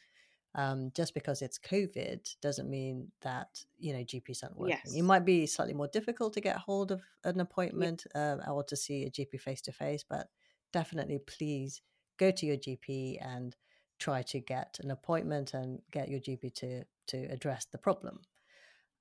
um, 0.55 0.91
just 0.93 1.13
because 1.13 1.41
it's 1.41 1.57
COVID 1.57 2.35
doesn't 2.41 2.69
mean 2.69 3.11
that 3.21 3.63
you 3.79 3.93
know 3.93 3.99
GPs 3.99 4.43
aren't 4.43 4.57
working. 4.57 4.77
Yes. 4.85 4.95
You 4.95 5.03
might 5.03 5.25
be 5.25 5.45
slightly 5.45 5.73
more 5.73 5.87
difficult 5.87 6.33
to 6.33 6.41
get 6.41 6.57
hold 6.57 6.91
of 6.91 7.01
an 7.23 7.39
appointment 7.39 8.05
uh, 8.13 8.37
or 8.47 8.63
to 8.65 8.75
see 8.75 9.05
a 9.05 9.09
GP 9.09 9.39
face 9.39 9.61
to 9.61 9.71
face, 9.71 10.03
but 10.07 10.27
definitely 10.71 11.19
please 11.25 11.81
go 12.17 12.31
to 12.31 12.45
your 12.45 12.57
GP 12.57 13.17
and 13.21 13.55
try 13.99 14.21
to 14.21 14.39
get 14.39 14.77
an 14.83 14.91
appointment 14.91 15.53
and 15.53 15.79
get 15.91 16.09
your 16.09 16.19
GP 16.19 16.53
to 16.55 16.83
to 17.07 17.17
address 17.31 17.65
the 17.71 17.77
problem. 17.77 18.19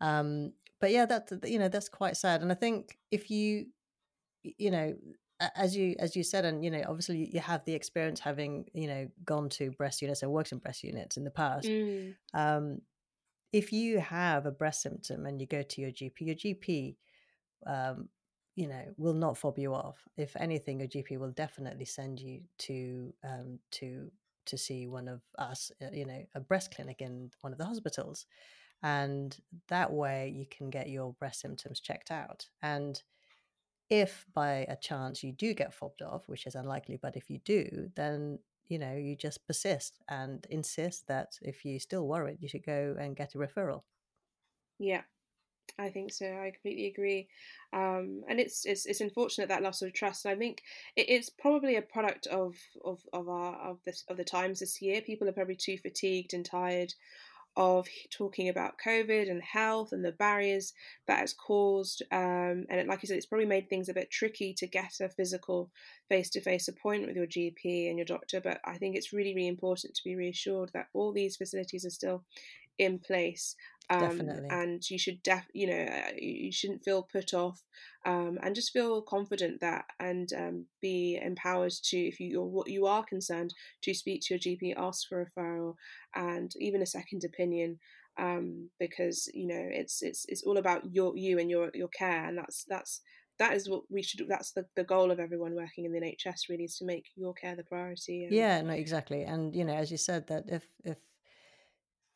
Um, 0.01 0.53
but 0.81 0.91
yeah, 0.91 1.07
that 1.07 1.31
you 1.45 1.59
know 1.59 1.69
that's 1.69 1.88
quite 1.88 2.17
sad, 2.17 2.43
and 2.43 2.51
I 2.51 2.55
think 2.55 2.99
if 3.11 3.31
you 3.31 3.67
you 4.43 4.71
know 4.71 4.95
as 5.57 5.76
you 5.76 5.94
as 5.98 6.14
you 6.16 6.22
said, 6.22 6.44
and 6.44 6.64
you 6.64 6.70
know, 6.70 6.83
obviously 6.88 7.31
you 7.33 7.40
have 7.40 7.64
the 7.64 7.74
experience 7.74 8.20
having 8.20 8.66
you 8.72 8.88
know 8.88 9.09
gone 9.24 9.48
to 9.50 9.70
breast 9.72 10.02
units 10.02 10.22
and 10.22 10.31
worked 10.31 10.52
in 10.52 10.59
breast 10.59 10.83
units 10.83 11.16
in 11.16 11.24
the 11.24 11.31
past. 11.31 11.66
Mm. 11.66 12.14
Um, 12.35 12.78
if 13.52 13.72
you 13.72 13.98
have 13.98 14.46
a 14.46 14.50
breast 14.50 14.83
symptom 14.83 15.26
and 15.26 15.40
you 15.40 15.46
go 15.46 15.62
to 15.62 15.81
your 15.81 15.90
GP, 15.90 16.12
your 16.20 16.35
GP, 16.35 16.96
um, 17.66 18.09
you 18.57 18.66
know, 18.68 18.83
will 18.96 19.14
not 19.14 19.37
fob 19.37 19.59
you 19.59 19.74
off. 19.74 19.96
If 20.16 20.35
anything, 20.37 20.81
your 20.81 20.88
GP 20.88 21.18
will 21.18 21.31
definitely 21.31 21.85
send 21.85 22.20
you 22.20 22.40
to 22.61 23.12
um, 23.24 23.59
to 23.72 24.11
to 24.44 24.59
see 24.59 24.87
one 24.87 25.09
of 25.09 25.20
us, 25.38 25.70
uh, 25.81 25.87
you 25.92 26.05
know, 26.05 26.24
a 26.35 26.40
breast 26.40 26.74
clinic 26.74 27.00
in 27.00 27.31
one 27.42 27.52
of 27.52 27.59
the 27.59 27.64
hospitals, 27.64 28.26
and 28.83 29.37
that 29.68 29.92
way 29.92 30.33
you 30.35 30.46
can 30.50 30.70
get 30.70 30.88
your 30.88 31.12
breast 31.14 31.40
symptoms 31.40 31.81
checked 31.81 32.11
out 32.11 32.46
and 32.62 33.02
if 33.92 34.24
by 34.33 34.64
a 34.70 34.76
chance 34.76 35.22
you 35.22 35.33
do 35.33 35.52
get 35.52 35.74
fobbed 35.74 36.00
off, 36.00 36.26
which 36.26 36.46
is 36.46 36.55
unlikely, 36.55 36.98
but 37.00 37.14
if 37.14 37.28
you 37.28 37.40
do, 37.44 37.90
then 37.94 38.38
you 38.68 38.78
know 38.78 38.94
you 38.94 39.14
just 39.14 39.46
persist 39.46 40.00
and 40.09 40.46
insist 40.48 41.07
that 41.09 41.38
if 41.42 41.62
you're 41.62 41.78
still 41.78 42.09
worried, 42.09 42.38
you 42.40 42.48
should 42.48 42.64
go 42.64 42.96
and 42.98 43.14
get 43.14 43.35
a 43.35 43.38
referral. 43.38 43.83
Yeah, 44.78 45.02
I 45.78 45.90
think 45.90 46.11
so. 46.11 46.24
I 46.24 46.52
completely 46.52 46.87
agree, 46.87 47.28
um, 47.74 48.22
and 48.31 48.40
it's, 48.40 48.64
it's 48.64 48.87
it's 48.87 49.02
unfortunate 49.02 49.50
that 49.50 49.62
loss 49.62 49.83
of 49.83 49.92
trust. 49.92 50.24
I 50.24 50.37
think 50.37 50.62
it 50.96 51.11
is 51.11 51.28
probably 51.28 51.76
a 51.76 51.83
product 51.83 52.26
of 52.28 52.57
of 52.87 53.00
of 53.12 53.28
our 53.28 53.57
of 53.57 53.81
this 53.85 54.05
of 54.09 54.16
the 54.16 54.24
times 54.24 54.61
this 54.61 54.81
year. 54.81 55.02
People 55.02 55.28
are 55.28 55.33
probably 55.33 55.57
too 55.57 55.76
fatigued 55.76 56.33
and 56.33 56.46
tired 56.46 56.94
of 57.57 57.87
talking 58.11 58.49
about 58.49 58.75
COVID 58.85 59.31
and 59.31 59.43
health 59.43 59.93
and 59.93 60.05
the 60.05 60.12
barriers 60.12 60.73
that 61.07 61.19
has 61.19 61.33
caused. 61.35 62.03
Um, 62.11 62.67
and 62.71 62.88
like 62.88 63.01
I 63.03 63.07
said, 63.07 63.17
it's 63.17 63.27
probably 63.27 63.47
made 63.47 63.69
things 63.69 63.88
a 63.88 63.95
bit 63.95 64.11
tricky 64.11 64.55
to 64.55 64.67
get 64.67 65.01
a 65.01 65.09
physical 65.09 65.71
face 66.09 66.31
to 66.31 66.41
face 66.41 66.69
appointment 66.69 67.09
with 67.09 67.17
your 67.17 67.27
GP 67.27 67.88
and 67.88 67.99
your 67.99 68.07
doctor. 68.07 68.41
But 68.41 68.61
I 68.65 68.79
think 68.79 68.97
it's 68.97 69.12
really, 69.12 69.35
really 69.35 69.49
important 69.49 69.95
to 69.95 70.05
be 70.05 70.17
reassured 70.17 70.71
that 70.75 70.88
all 70.95 71.12
these 71.12 71.37
facilities 71.37 71.85
are 71.85 71.91
still 71.91 72.25
in 72.83 72.99
place 72.99 73.57
um, 73.90 74.01
Definitely. 74.01 74.49
and 74.51 74.90
you 74.90 74.99
should 74.99 75.23
def 75.23 75.45
you 75.53 75.66
know 75.66 75.92
uh, 75.92 76.12
you 76.16 76.53
shouldn't 76.53 76.83
feel 76.83 77.03
put 77.03 77.35
off 77.35 77.61
um, 78.05 78.38
and 78.42 78.55
just 78.55 78.73
feel 78.73 79.03
confident 79.03 79.61
that 79.61 79.85
and 80.01 80.33
um, 80.37 80.66
be 80.81 81.18
empowered 81.23 81.73
to 81.85 81.97
if 81.97 82.21
you 82.21 82.40
what 82.42 82.68
you 82.68 82.87
are 82.87 83.05
concerned 83.05 83.55
to 83.83 83.95
speak 83.95 84.23
to 84.23 84.35
your 84.35 84.40
GP 84.40 84.75
ask 84.77 85.09
for 85.09 85.21
a 85.21 85.27
referral 85.27 85.75
and 86.14 86.53
even 86.59 86.83
a 86.83 86.87
second 86.87 87.25
opinion 87.25 87.79
um, 88.18 88.68
because 88.79 89.29
you 89.35 89.47
know 89.47 89.68
it's 89.71 90.03
it's 90.03 90.25
it's 90.29 90.42
all 90.42 90.59
about 90.59 90.83
your 90.92 91.16
you 91.16 91.38
and 91.38 91.51
your 91.51 91.71
your 91.75 91.88
care 91.88 92.27
and 92.27 92.38
that's 92.38 92.64
that's 92.68 93.01
that 93.38 93.55
is 93.55 93.68
what 93.68 93.83
we 93.90 94.03
should 94.03 94.27
that's 94.29 94.53
the, 94.53 94.64
the 94.77 94.85
goal 94.85 95.11
of 95.11 95.18
everyone 95.18 95.55
working 95.55 95.85
in 95.85 95.92
the 95.92 96.01
nhs 96.01 96.49
really 96.51 96.64
is 96.64 96.77
to 96.77 96.85
make 96.85 97.07
your 97.16 97.33
care 97.33 97.57
the 97.57 97.64
priority 97.64 98.29
yeah 98.31 98.61
no 98.61 98.75
exactly 98.75 99.23
and 99.23 99.57
you 99.57 99.64
know 99.64 99.75
as 99.75 99.90
you 99.90 99.97
said 99.97 100.27
that 100.27 100.45
if 100.49 100.68
if 100.85 100.99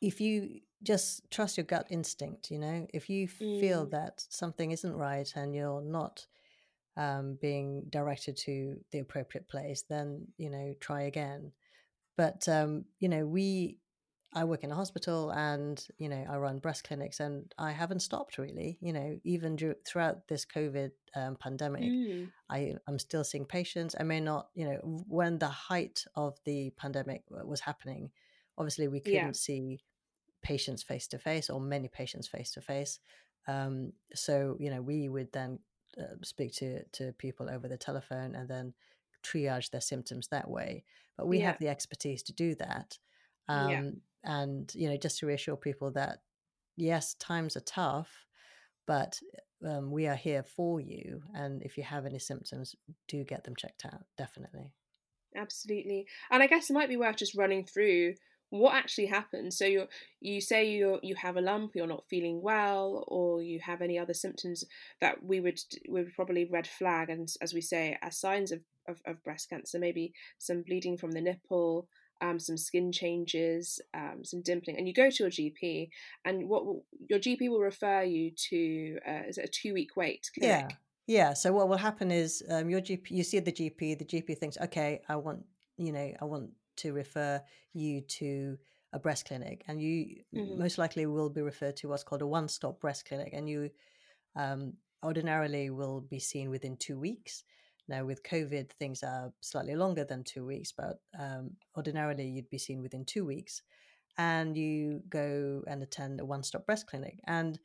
if 0.01 0.21
you 0.21 0.61
just 0.83 1.29
trust 1.31 1.57
your 1.57 1.65
gut 1.65 1.87
instinct, 1.91 2.51
you 2.51 2.59
know, 2.59 2.87
if 2.93 3.09
you 3.09 3.27
feel 3.27 3.87
mm. 3.87 3.91
that 3.91 4.25
something 4.29 4.71
isn't 4.71 4.95
right 4.95 5.31
and 5.35 5.55
you're 5.55 5.83
not 5.83 6.27
um, 6.97 7.39
being 7.41 7.85
directed 7.91 8.37
to 8.37 8.77
the 8.93 8.99
appropriate 8.99 9.49
place, 9.49 9.85
then, 9.89 10.27
you 10.37 10.51
know, 10.51 10.75
try 10.81 11.03
again. 11.03 11.53
But, 12.17 12.49
um, 12.49 12.85
you 12.99 13.09
know, 13.09 13.27
we, 13.27 13.79
I 14.35 14.45
work 14.45 14.65
in 14.65 14.71
a 14.71 14.75
hospital 14.75 15.31
and, 15.31 15.83
you 15.99 16.09
know, 16.09 16.25
I 16.29 16.37
run 16.37 16.59
breast 16.59 16.85
clinics 16.85 17.21
and 17.21 17.53
I 17.59 17.73
haven't 17.73 18.01
stopped 18.01 18.39
really, 18.39 18.79
you 18.81 18.93
know, 18.93 19.19
even 19.25 19.57
throughout 19.87 20.29
this 20.29 20.45
COVID 20.45 20.91
um, 21.15 21.37
pandemic, 21.37 21.85
Mm. 21.85 22.31
I, 22.51 22.75
I'm 22.87 22.99
still 22.99 23.25
seeing 23.25 23.47
patients. 23.47 23.95
I 23.99 24.03
may 24.03 24.21
not, 24.21 24.49
you 24.55 24.67
know, 24.67 24.79
when 25.09 25.39
the 25.39 25.49
height 25.49 26.05
of 26.15 26.39
the 26.45 26.71
pandemic 26.77 27.23
was 27.31 27.61
happening, 27.61 28.11
obviously 28.59 28.89
we 28.89 29.01
couldn't 29.01 29.35
Yeah. 29.35 29.37
see 29.37 29.81
patients 30.43 30.83
face 30.83 31.09
to 31.09 31.19
face 31.19 31.51
or 31.51 31.61
many 31.61 31.89
patients 31.89 32.29
face 32.29 32.53
to 32.53 32.61
face. 32.61 33.01
Um, 33.49 33.93
so, 34.15 34.57
you 34.61 34.71
know, 34.71 34.83
we 34.83 35.09
would 35.09 35.33
then 35.33 35.61
uh, 35.99 36.17
speak 36.23 36.55
to, 36.57 36.85
to 36.93 37.13
people 37.13 37.49
over 37.51 37.69
the 37.69 37.79
telephone 37.79 38.35
and 38.35 38.49
then 38.49 38.75
triage 39.23 39.71
their 39.71 39.81
symptoms 39.81 40.29
that 40.29 40.49
way. 40.51 40.85
But 41.17 41.27
we 41.27 41.39
Yeah. 41.39 41.41
have 41.41 41.59
the 41.59 41.69
expertise 41.69 42.23
to 42.25 42.33
do 42.33 42.55
that. 42.57 42.99
Yeah. 43.55 43.83
Um, 43.83 44.03
and, 44.25 44.73
you 44.75 44.89
know, 44.89 44.97
just 44.97 45.19
to 45.21 45.27
reassure 45.27 45.57
people 45.57 45.93
that, 45.93 46.19
yes, 46.77 47.15
times 47.15 47.57
are 47.57 47.61
tough, 47.61 48.27
but 48.87 49.21
um, 49.65 49.91
we 49.91 50.07
are 50.07 50.17
here 50.17 50.43
for 50.43 50.81
you. 50.81 51.23
And 51.35 51.63
if 51.63 51.77
you 51.79 51.85
have 51.85 52.07
any 52.07 52.19
symptoms, 52.19 52.77
do 53.09 53.25
get 53.25 53.45
them 53.45 53.57
checked 53.57 53.85
out, 53.87 54.05
definitely. 54.17 54.75
Absolutely. 55.35 56.07
And 56.31 56.43
I 56.43 56.47
guess 56.47 56.71
it 56.71 56.73
might 56.75 56.89
be 56.89 56.97
worth 56.97 57.17
just 57.17 57.37
running 57.37 57.65
through 57.67 58.15
what 58.59 58.75
actually 58.75 59.07
happens. 59.07 59.57
So 59.59 59.65
you 59.65 59.87
you 60.21 60.41
say 60.41 60.71
you 60.71 60.99
you 61.03 61.15
have 61.17 61.37
a 61.37 61.41
lump, 61.41 61.73
you're 61.75 61.87
not 61.87 62.05
feeling 62.09 62.43
well, 62.43 63.05
or 63.09 63.43
you 63.43 63.61
have 63.61 63.83
any 63.83 63.99
other 63.99 64.15
symptoms 64.15 64.65
that 65.01 65.23
we 65.23 65.41
would 65.41 65.59
we 65.89 66.03
would 66.03 66.15
probably 66.15 66.45
red 66.45 66.67
flag, 66.67 67.11
and 67.11 67.29
as 67.41 67.55
we 67.55 67.61
say, 67.61 67.99
as 68.03 68.19
signs 68.19 68.53
of, 68.53 68.61
of, 68.89 69.01
of 69.07 69.23
breast 69.25 69.51
cancer, 69.51 69.79
maybe 69.79 70.13
some 70.39 70.63
bleeding 70.63 70.97
from 70.97 71.13
the 71.13 71.21
nipple, 71.21 71.89
um, 72.21 72.39
some 72.39 72.57
skin 72.57 72.93
changes, 72.93 73.81
um, 73.95 74.21
some 74.25 74.43
dimpling, 74.43 74.79
and 74.79 74.87
you 74.87 74.95
go 74.95 75.11
to 75.11 75.23
your 75.25 75.31
GP, 75.31 75.89
and 76.25 76.49
what 76.49 76.67
will, 76.67 76.85
your 77.09 77.19
GP 77.19 77.49
will 77.51 77.61
refer 77.61 78.03
you 78.03 78.31
to 78.51 78.99
uh, 79.07 79.23
is 79.29 79.39
it 79.39 79.45
a 79.45 79.49
two 79.49 79.75
week 79.75 79.97
wait 79.97 80.31
clinic? 80.35 80.71
Yeah. 80.71 80.77
Yeah. 81.07 81.35
So 81.35 81.53
what 81.53 81.69
will 81.69 81.77
happen 81.77 82.11
is 82.11 82.43
um, 82.51 82.69
your 82.69 82.81
GP, 82.81 83.11
you 83.11 83.23
see 83.23 83.39
the 83.39 83.53
GP, 83.53 83.99
the 83.99 84.05
GP 84.05 84.39
thinks, 84.39 84.59
okay, 84.61 85.03
I 85.09 85.17
want, 85.17 85.45
you 85.77 85.93
know, 85.93 86.13
I 86.21 86.25
want 86.25 86.51
to 86.79 86.93
refer 86.93 87.43
you 87.73 88.01
to 88.03 88.59
a 88.93 88.99
breast 88.99 89.27
clinic, 89.27 89.65
and 89.69 89.81
you 89.83 90.25
Mhm. 90.33 90.65
most 90.65 90.79
likely 90.79 91.07
will 91.07 91.31
be 91.31 91.43
referred 91.43 91.77
to 91.79 91.89
what's 91.89 92.05
called 92.05 92.23
a 92.23 92.27
one-stop 92.27 92.81
breast 92.81 93.05
clinic, 93.07 93.33
and 93.33 93.49
you 93.49 93.71
um, 94.35 94.75
ordinarily 95.05 95.71
will 95.71 96.01
be 96.01 96.19
seen 96.19 96.51
within 96.51 96.77
two 96.77 96.99
weeks. 96.99 97.45
Now, 97.89 98.05
with 98.05 98.23
COVID, 98.25 98.73
things 98.73 99.03
are 99.03 99.33
slightly 99.41 99.77
longer 99.77 100.05
than 100.05 100.25
two 100.25 100.45
weeks, 100.45 100.73
but 100.73 101.01
um, 101.19 101.57
ordinarily 101.77 102.29
you'd 102.29 102.51
be 102.51 102.59
seen 102.59 102.83
within 102.83 103.05
two 103.05 103.25
weeks, 103.25 103.63
and 104.19 104.57
you 104.57 105.03
go 105.09 105.65
and 105.69 105.83
attend 105.83 106.21
a 106.21 106.27
one-stop 106.27 106.67
breast 106.67 106.87
clinic, 106.89 107.21
and 107.27 107.61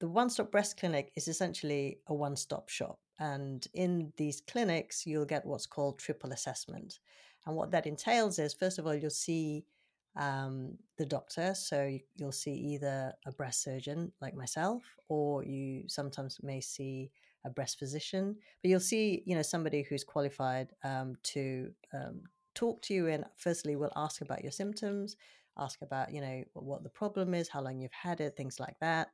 the 0.00 0.08
one 0.08 0.28
stop 0.30 0.50
breast 0.50 0.76
clinic 0.76 1.12
is 1.16 1.28
essentially 1.28 2.00
a 2.08 2.14
one 2.14 2.36
stop 2.36 2.68
shop. 2.68 3.00
And 3.18 3.66
in 3.72 4.12
these 4.16 4.40
clinics, 4.40 5.06
you'll 5.06 5.26
get 5.26 5.46
what's 5.46 5.66
called 5.66 5.98
triple 5.98 6.32
assessment. 6.32 6.98
And 7.46 7.56
what 7.56 7.70
that 7.72 7.86
entails 7.86 8.38
is, 8.38 8.54
first 8.54 8.78
of 8.78 8.86
all, 8.86 8.94
you'll 8.94 9.10
see 9.10 9.66
um, 10.14 10.78
the 10.98 11.06
doctor. 11.06 11.54
So 11.54 11.84
you- 11.86 12.00
you'll 12.14 12.32
see 12.32 12.54
either 12.54 13.14
a 13.26 13.32
breast 13.32 13.62
surgeon 13.62 14.12
like 14.20 14.34
myself, 14.34 14.96
or 15.08 15.44
you 15.44 15.88
sometimes 15.88 16.42
may 16.42 16.60
see 16.60 17.12
a 17.44 17.50
breast 17.50 17.78
physician. 17.78 18.38
But 18.62 18.68
you'll 18.68 18.80
see, 18.80 19.22
you 19.26 19.34
know, 19.34 19.42
somebody 19.42 19.82
who's 19.82 20.04
qualified 20.04 20.74
um, 20.84 21.16
to 21.24 21.74
um, 21.92 22.24
talk 22.54 22.82
to 22.82 22.94
you 22.94 23.08
and 23.08 23.24
firstly 23.36 23.74
we'll 23.76 23.92
ask 23.96 24.20
about 24.20 24.42
your 24.42 24.52
symptoms, 24.52 25.16
ask 25.56 25.80
about, 25.82 26.12
you 26.12 26.20
know, 26.20 26.44
what 26.52 26.82
the 26.82 26.90
problem 26.90 27.34
is, 27.34 27.48
how 27.48 27.62
long 27.62 27.80
you've 27.80 27.92
had 27.92 28.20
it, 28.20 28.36
things 28.36 28.60
like 28.60 28.78
that. 28.80 29.12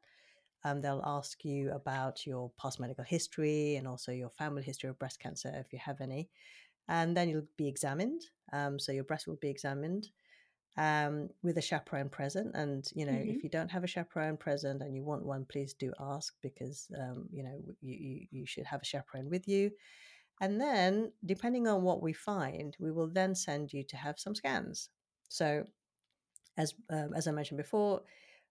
Um, 0.64 0.80
they'll 0.80 1.02
ask 1.04 1.44
you 1.44 1.70
about 1.72 2.26
your 2.26 2.50
past 2.60 2.80
medical 2.80 3.04
history 3.04 3.76
and 3.76 3.86
also 3.86 4.10
your 4.12 4.30
family 4.30 4.62
history 4.62 4.90
of 4.90 4.98
breast 4.98 5.20
cancer 5.20 5.52
if 5.54 5.72
you 5.72 5.78
have 5.78 6.00
any. 6.00 6.30
And 6.88 7.16
then 7.16 7.28
you'll 7.28 7.48
be 7.56 7.68
examined. 7.68 8.22
Um, 8.52 8.78
so 8.78 8.92
your 8.92 9.04
breast 9.04 9.26
will 9.26 9.36
be 9.36 9.50
examined 9.50 10.08
um, 10.76 11.30
with 11.42 11.58
a 11.58 11.62
chaperone 11.62 12.08
present. 12.08 12.54
And, 12.54 12.88
you 12.94 13.06
know, 13.06 13.12
Mhm. 13.12 13.26
if 13.26 13.44
you 13.44 13.50
don't 13.50 13.70
have 13.70 13.84
a 13.84 13.88
chaperone 13.88 14.36
present 14.36 14.82
and 14.82 14.94
you 14.96 15.04
want 15.04 15.24
one, 15.26 15.44
please 15.44 15.74
do 15.74 15.92
ask 16.00 16.34
because, 16.42 16.90
um, 16.98 17.28
you 17.32 17.42
know, 17.42 17.60
you, 17.80 17.94
you, 17.94 18.26
you 18.30 18.46
should 18.46 18.66
have 18.66 18.82
a 18.82 18.86
chaperone 18.86 19.30
with 19.30 19.48
you. 19.48 19.72
And 20.40 20.60
then, 20.60 21.12
depending 21.24 21.68
on 21.68 21.82
what 21.82 22.02
we 22.02 22.12
find, 22.12 22.76
we 22.80 22.92
will 22.92 23.08
then 23.08 23.34
send 23.34 23.72
you 23.72 23.84
to 23.84 23.96
have 23.96 24.18
some 24.20 24.34
scans. 24.34 24.90
So, 25.28 25.66
as 26.56 26.74
um, 26.90 27.14
as 27.14 27.26
I 27.26 27.32
mentioned 27.32 27.58
before, 27.58 28.02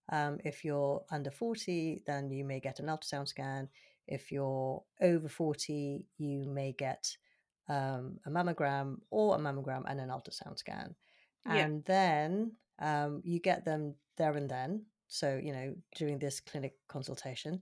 um, 0.10 0.40
if 0.46 0.64
you're 0.66 1.06
under 1.12 1.32
40, 1.32 2.04
then 2.06 2.32
you 2.32 2.46
may 2.46 2.60
get 2.60 2.80
an 2.80 2.88
ultrasound 2.88 3.28
scan. 3.28 3.70
If 4.08 4.32
you're 4.32 4.84
over 5.02 5.30
40, 5.30 6.08
you 6.18 6.46
may 6.46 6.74
get 6.74 7.18
um, 7.70 8.20
a 8.26 8.30
mammogram 8.30 8.98
or 9.10 9.36
a 9.36 9.40
mammogram 9.40 9.84
and 9.88 10.00
an 10.00 10.10
ultrasound 10.10 10.58
scan. 10.58 10.96
Yeah. 11.46 11.56
And 11.56 11.84
then 11.86 12.54
um, 12.80 13.22
you 13.24 13.40
get 13.40 13.66
them 13.66 13.96
there 14.18 14.36
and 14.36 14.50
then. 14.50 14.86
So, 15.08 15.40
you 15.42 15.54
know, 15.54 15.74
during 15.96 16.20
this 16.20 16.40
clinic 16.42 16.76
consultation, 16.90 17.62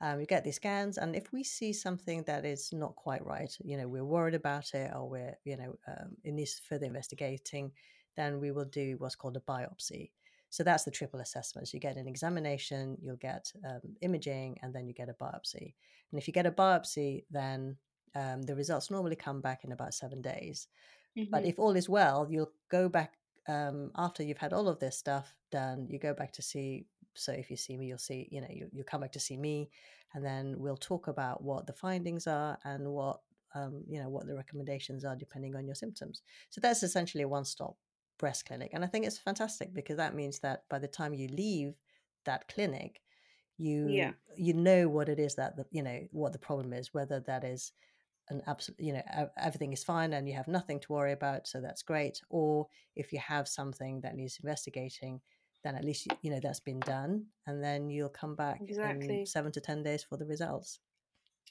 um, 0.00 0.18
you 0.18 0.26
get 0.26 0.44
these 0.44 0.56
scans. 0.56 0.98
And 0.98 1.14
if 1.14 1.32
we 1.32 1.44
see 1.44 1.72
something 1.72 2.24
that 2.24 2.44
is 2.44 2.72
not 2.72 2.96
quite 2.96 3.24
right, 3.24 3.54
you 3.62 3.76
know, 3.76 3.86
we're 3.86 4.04
worried 4.04 4.34
about 4.34 4.74
it 4.74 4.90
or 4.94 5.08
we're, 5.08 5.36
you 5.44 5.56
know, 5.56 5.76
um, 5.86 6.16
it 6.24 6.32
needs 6.32 6.60
further 6.68 6.86
investigating, 6.86 7.70
then 8.16 8.40
we 8.40 8.50
will 8.50 8.64
do 8.64 8.96
what's 8.98 9.14
called 9.14 9.36
a 9.36 9.40
biopsy. 9.40 10.10
So 10.48 10.64
that's 10.64 10.82
the 10.82 10.90
triple 10.90 11.20
assessment. 11.20 11.68
So 11.68 11.76
you 11.76 11.80
get 11.80 11.96
an 11.96 12.08
examination, 12.08 12.96
you'll 13.00 13.16
get 13.16 13.52
um, 13.64 13.80
imaging, 14.00 14.58
and 14.62 14.74
then 14.74 14.88
you 14.88 14.94
get 14.94 15.08
a 15.08 15.14
biopsy. 15.14 15.74
And 16.10 16.18
if 16.20 16.26
you 16.26 16.32
get 16.32 16.46
a 16.46 16.50
biopsy, 16.50 17.24
then 17.30 17.76
um, 18.14 18.42
the 18.42 18.54
results 18.56 18.90
normally 18.90 19.16
come 19.16 19.40
back 19.40 19.64
in 19.64 19.72
about 19.72 19.94
seven 19.94 20.22
days. 20.22 20.68
But 21.30 21.44
Mhm. 21.44 21.46
if 21.46 21.58
all 21.58 21.76
is 21.76 21.88
well, 21.88 22.26
you'll 22.30 22.52
go 22.68 22.88
back 22.88 23.18
um, 23.48 23.90
after 23.96 24.22
you've 24.22 24.38
had 24.38 24.52
all 24.52 24.68
of 24.68 24.78
this 24.80 24.98
stuff 24.98 25.34
done. 25.50 25.86
You 25.88 25.98
go 25.98 26.14
back 26.14 26.32
to 26.34 26.42
see. 26.42 26.86
So 27.14 27.32
if 27.32 27.50
you 27.50 27.56
see 27.56 27.76
me, 27.76 27.86
you'll 27.86 27.98
see. 27.98 28.28
You 28.30 28.40
know, 28.40 28.48
you 28.50 28.68
you 28.72 28.84
come 28.84 29.00
back 29.02 29.12
to 29.12 29.20
see 29.20 29.36
me, 29.36 29.70
and 30.14 30.24
then 30.24 30.58
we'll 30.58 30.76
talk 30.76 31.08
about 31.08 31.42
what 31.42 31.66
the 31.66 31.72
findings 31.72 32.26
are 32.26 32.58
and 32.64 32.88
what 32.92 33.20
um, 33.54 33.84
you 33.88 34.00
know 34.00 34.08
what 34.08 34.26
the 34.26 34.34
recommendations 34.34 35.04
are 35.04 35.16
depending 35.16 35.56
on 35.56 35.66
your 35.66 35.74
symptoms. 35.74 36.22
So 36.50 36.60
that's 36.60 36.82
essentially 36.82 37.22
a 37.24 37.28
one-stop 37.28 37.76
breast 38.18 38.44
clinic, 38.46 38.70
and 38.74 38.84
I 38.84 38.88
think 38.88 39.06
it's 39.06 39.18
fantastic 39.18 39.72
because 39.74 39.96
that 39.96 40.14
means 40.14 40.40
that 40.40 40.68
by 40.68 40.78
the 40.78 40.88
time 40.88 41.14
you 41.14 41.28
leave 41.28 41.74
that 42.24 42.48
clinic, 42.48 43.02
you 43.56 43.80
Yeah. 43.82 44.14
you 44.36 44.54
know 44.54 44.88
what 44.88 45.08
it 45.08 45.18
is 45.18 45.34
that 45.36 45.56
the, 45.56 45.66
you 45.70 45.82
know 45.82 46.06
what 46.12 46.32
the 46.32 46.38
problem 46.38 46.72
is, 46.72 46.94
whether 46.94 47.20
that 47.20 47.44
is 47.44 47.72
an 48.30 48.42
absolute 48.46 48.80
you 48.80 48.92
know 48.92 49.02
everything 49.36 49.72
is 49.72 49.84
fine 49.84 50.12
and 50.12 50.28
you 50.28 50.34
have 50.34 50.48
nothing 50.48 50.80
to 50.80 50.92
worry 50.92 51.12
about 51.12 51.46
so 51.46 51.60
that's 51.60 51.82
great 51.82 52.20
or 52.30 52.66
if 52.96 53.12
you 53.12 53.18
have 53.18 53.46
something 53.46 54.00
that 54.00 54.16
needs 54.16 54.38
investigating 54.42 55.20
then 55.62 55.74
at 55.74 55.84
least 55.84 56.06
you, 56.22 56.30
know 56.30 56.40
that's 56.40 56.60
been 56.60 56.80
done 56.80 57.26
and 57.46 57.62
then 57.62 57.90
you'll 57.90 58.08
come 58.08 58.34
back 58.34 58.60
Exactly. 58.62 59.20
in 59.20 59.26
seven 59.26 59.52
to 59.52 59.60
ten 59.60 59.82
days 59.82 60.02
for 60.02 60.16
the 60.16 60.24
results 60.24 60.78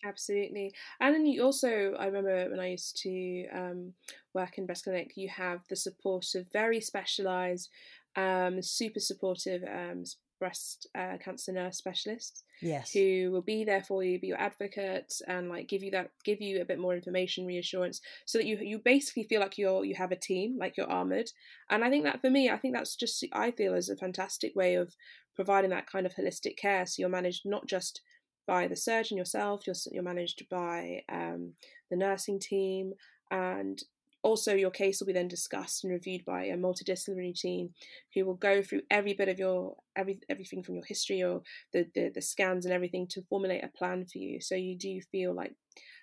Absolutely. 0.05 0.73
And 1.01 1.13
then 1.13 1.25
you 1.25 1.43
also, 1.43 1.93
I 1.99 2.05
remember 2.05 2.49
when 2.49 2.59
I 2.59 2.69
used 2.69 3.01
to 3.01 3.47
um, 3.53 3.93
work 4.33 4.57
in 4.57 4.65
breast 4.65 4.85
clinic, 4.85 5.11
you 5.15 5.27
have 5.27 5.61
the 5.67 5.75
support 5.75 6.25
of 6.35 6.49
very 6.53 6.79
specialised, 6.79 7.69
um, 8.15 8.61
super 8.61 9.01
supportive 9.01 9.63
um, 9.63 10.05
breast 10.39 10.87
uh, 10.95 11.17
cancer 11.23 11.51
nurse 11.51 11.77
specialists 11.77 12.43
yes 12.61 12.91
who 12.93 13.29
will 13.31 13.41
be 13.41 13.63
there 13.63 13.83
for 13.83 14.03
you, 14.03 14.19
be 14.19 14.27
your 14.27 14.39
advocate, 14.39 15.13
and 15.27 15.49
like 15.49 15.67
give 15.67 15.83
you 15.83 15.91
that, 15.91 16.11
give 16.23 16.41
you 16.41 16.61
a 16.61 16.65
bit 16.65 16.79
more 16.79 16.93
information, 16.93 17.45
reassurance, 17.45 18.01
so 18.25 18.37
that 18.37 18.45
you 18.45 18.57
you 18.61 18.79
basically 18.79 19.23
feel 19.23 19.41
like 19.41 19.57
you're 19.57 19.85
you 19.85 19.95
have 19.95 20.11
a 20.11 20.15
team, 20.15 20.57
like 20.59 20.77
you're 20.77 20.89
armored. 20.89 21.29
And 21.69 21.83
I 21.83 21.89
think 21.89 22.03
that 22.05 22.21
for 22.21 22.29
me, 22.29 22.49
I 22.49 22.57
think 22.57 22.75
that's 22.75 22.95
just 22.95 23.25
I 23.33 23.51
feel 23.51 23.73
is 23.73 23.89
a 23.89 23.95
fantastic 23.95 24.55
way 24.55 24.75
of 24.75 24.95
providing 25.35 25.69
that 25.71 25.89
kind 25.89 26.05
of 26.05 26.15
holistic 26.15 26.57
care. 26.57 26.85
So 26.85 27.01
you're 27.01 27.09
managed 27.09 27.43
not 27.45 27.67
just 27.67 28.01
by 28.47 28.67
the 28.67 28.75
surgeon 28.75 29.17
yourself, 29.17 29.67
you're 29.67 29.75
you're 29.91 30.03
managed 30.03 30.43
by 30.49 31.03
um, 31.09 31.53
the 31.89 31.97
nursing 31.97 32.39
team, 32.39 32.93
and 33.31 33.81
also 34.21 34.53
your 34.53 34.71
case 34.71 34.99
will 34.99 35.07
be 35.07 35.13
then 35.13 35.27
discussed 35.27 35.83
and 35.83 35.93
reviewed 35.93 36.25
by 36.25 36.45
a 36.45 36.57
multidisciplinary 36.57 37.33
team 37.33 37.71
who 38.13 38.25
will 38.25 38.35
go 38.35 38.61
through 38.61 38.81
every 38.89 39.13
bit 39.13 39.29
of 39.29 39.39
your 39.39 39.75
every 39.95 40.19
everything 40.29 40.63
from 40.63 40.75
your 40.75 40.85
history 40.85 41.23
or 41.23 41.41
the, 41.73 41.87
the 41.95 42.11
the 42.13 42.21
scans 42.21 42.65
and 42.65 42.73
everything 42.73 43.07
to 43.07 43.21
formulate 43.23 43.63
a 43.63 43.67
plan 43.67 44.05
for 44.05 44.17
you. 44.17 44.41
So 44.41 44.55
you 44.55 44.77
do 44.77 44.99
feel 45.11 45.33
like 45.33 45.53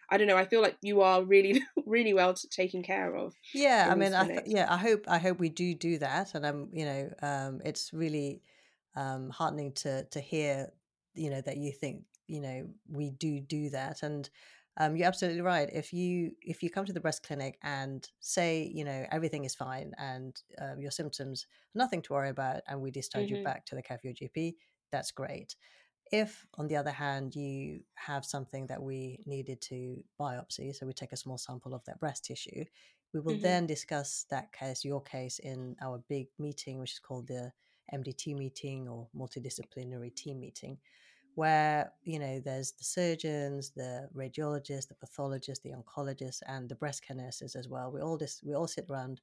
i 0.09 0.17
don't 0.17 0.29
know 0.29 0.37
i 0.37 0.45
feel 0.45 0.63
like 0.63 0.77
you 0.83 1.01
are 1.01 1.25
really 1.25 1.61
really 1.87 2.15
well 2.15 2.33
taken 2.51 2.83
care 2.83 3.17
of 3.17 3.35
yeah 3.53 3.89
i 3.91 3.95
mean 3.95 4.15
i 4.15 4.25
th- 4.25 4.43
yeah 4.47 4.67
i 4.73 4.77
hope 4.77 5.05
i 5.09 5.19
hope 5.19 5.39
we 5.39 5.49
do 5.49 5.75
do 5.75 5.99
that. 5.99 6.35
And 6.35 6.47
i'm 6.47 6.69
you 6.73 6.85
know 6.85 7.11
um 7.23 7.61
it's 7.65 7.93
really 7.93 8.43
um 8.95 9.31
heartening 9.31 9.73
to 9.73 10.05
to 10.05 10.21
hear 10.21 10.71
you 11.15 11.31
know 11.31 11.41
that 11.41 11.57
you 11.57 11.73
think 11.73 12.03
you 12.27 12.41
know 12.41 12.67
we 12.89 13.11
do 13.11 13.41
do 13.41 13.71
that. 13.71 14.03
And 14.03 14.29
um, 14.79 14.97
you're 14.97 15.09
absolutely 15.09 15.41
right. 15.41 15.69
If 15.73 15.93
you 15.93 16.33
if 16.43 16.63
you 16.63 16.71
come 16.71 16.85
to 16.85 16.93
the 16.93 17.01
breast 17.01 17.23
clinic 17.23 17.59
and 17.63 18.07
say 18.21 18.71
you 18.75 18.85
know 18.85 19.07
everything 19.11 19.45
is 19.45 19.55
fine 19.55 19.93
and 19.99 20.37
um, 20.61 20.81
your 20.81 20.91
symptoms 20.91 21.47
nothing 21.75 22.03
to 22.03 22.13
worry 22.13 22.31
about, 22.31 22.63
and 22.69 22.81
we 22.81 22.91
discharge 22.91 23.27
mm-hmm. 23.27 23.37
you 23.37 23.45
back 23.45 23.65
to 23.67 23.75
the 23.75 23.83
care 23.83 23.97
of 23.97 24.05
your 24.05 24.15
GP, 24.15 24.55
that's 24.91 25.11
great. 25.11 25.55
If, 26.13 26.47
on 26.55 26.69
the 26.69 26.77
other 26.77 26.93
hand, 26.93 27.35
you 27.35 27.81
have 27.97 28.25
something 28.25 28.69
that 28.69 28.81
we 28.81 29.19
needed 29.27 29.61
to 29.63 30.03
biopsy, 30.21 30.75
so 30.75 30.87
we 30.87 30.93
take 30.93 31.13
a 31.13 31.17
small 31.17 31.37
sample 31.37 31.75
of 31.75 31.85
that 31.87 31.99
breast 31.99 32.25
tissue, 32.25 32.65
we 33.13 33.21
will 33.21 33.35
mm-hmm. 33.35 33.43
then 33.43 33.67
discuss 33.67 34.27
that 34.31 34.53
case, 34.53 34.85
your 34.85 35.03
case, 35.03 35.39
in 35.39 35.77
our 35.83 36.03
big 36.09 36.29
meeting, 36.39 36.79
which 36.79 36.93
is 36.93 36.99
called 36.99 37.29
the 37.29 37.53
MDT 37.95 38.37
meeting 38.37 38.89
or 38.89 39.09
multidisciplinary 39.17 40.15
team 40.15 40.41
meeting, 40.41 40.79
where 41.37 41.93
you 42.03 42.19
know 42.19 42.41
there's 42.41 42.73
the 42.73 42.85
surgeons, 42.85 43.71
the 43.77 44.09
radiologists, 44.17 44.89
the 44.89 44.95
pathologists, 44.95 45.63
the 45.63 45.71
oncologists, 45.71 46.43
and 46.47 46.69
the 46.69 46.75
breast 46.75 47.07
care 47.07 47.17
nurses 47.17 47.55
as 47.55 47.69
well. 47.69 47.93
We 47.93 48.01
all 48.01 48.17
just 48.17 48.43
we 48.45 48.55
all 48.55 48.67
sit 48.67 48.87
around. 48.91 49.21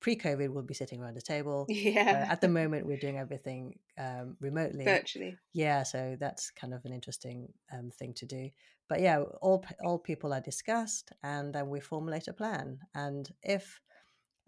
Pre-COVID, 0.00 0.50
we'll 0.50 0.62
be 0.62 0.74
sitting 0.74 1.00
around 1.00 1.14
the 1.14 1.22
table. 1.34 1.66
Yeah. 1.68 2.26
Uh, 2.28 2.32
at 2.32 2.40
the 2.40 2.48
moment, 2.48 2.86
we're 2.86 3.00
doing 3.00 3.18
everything 3.18 3.80
um, 3.98 4.36
remotely, 4.38 4.84
virtually. 4.84 5.36
Yeah, 5.52 5.82
so 5.82 6.16
that's 6.20 6.50
kind 6.50 6.72
of 6.72 6.84
an 6.84 6.92
interesting 6.92 7.52
um, 7.72 7.90
thing 7.90 8.14
to 8.14 8.26
do. 8.26 8.50
But 8.88 9.00
yeah, 9.00 9.22
all 9.42 9.64
all 9.82 9.98
people 9.98 10.32
are 10.32 10.40
discussed, 10.40 11.12
and 11.24 11.52
then 11.52 11.68
we 11.68 11.80
formulate 11.80 12.28
a 12.28 12.32
plan. 12.32 12.78
And 12.94 13.28
if 13.42 13.80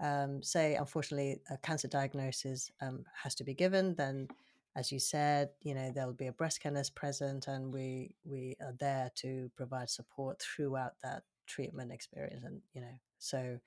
um, 0.01 0.43
say, 0.43 0.75
unfortunately, 0.75 1.41
a 1.51 1.57
cancer 1.57 1.89
diagnosis 1.89 2.71
um, 2.81 3.05
has 3.23 3.35
to 3.37 3.45
be 3.45 3.55
given, 3.55 3.95
then 3.97 4.29
as 4.77 4.93
you 4.93 4.99
said, 4.99 5.51
you 5.63 5.75
know 5.75 5.91
there'll 5.93 6.13
be 6.13 6.29
a 6.29 6.33
breast 6.33 6.63
cancer 6.63 6.93
present, 6.95 7.49
and 7.49 7.73
we 7.73 8.15
we 8.25 8.57
are 8.61 8.75
there 8.79 9.11
to 9.17 9.51
provide 9.57 9.91
support 9.91 10.41
throughout 10.41 10.93
that 11.03 11.23
treatment 11.47 11.93
experience, 11.93 12.45
and 12.45 12.61
you 12.73 12.81
know, 12.81 12.99
so 13.19 13.59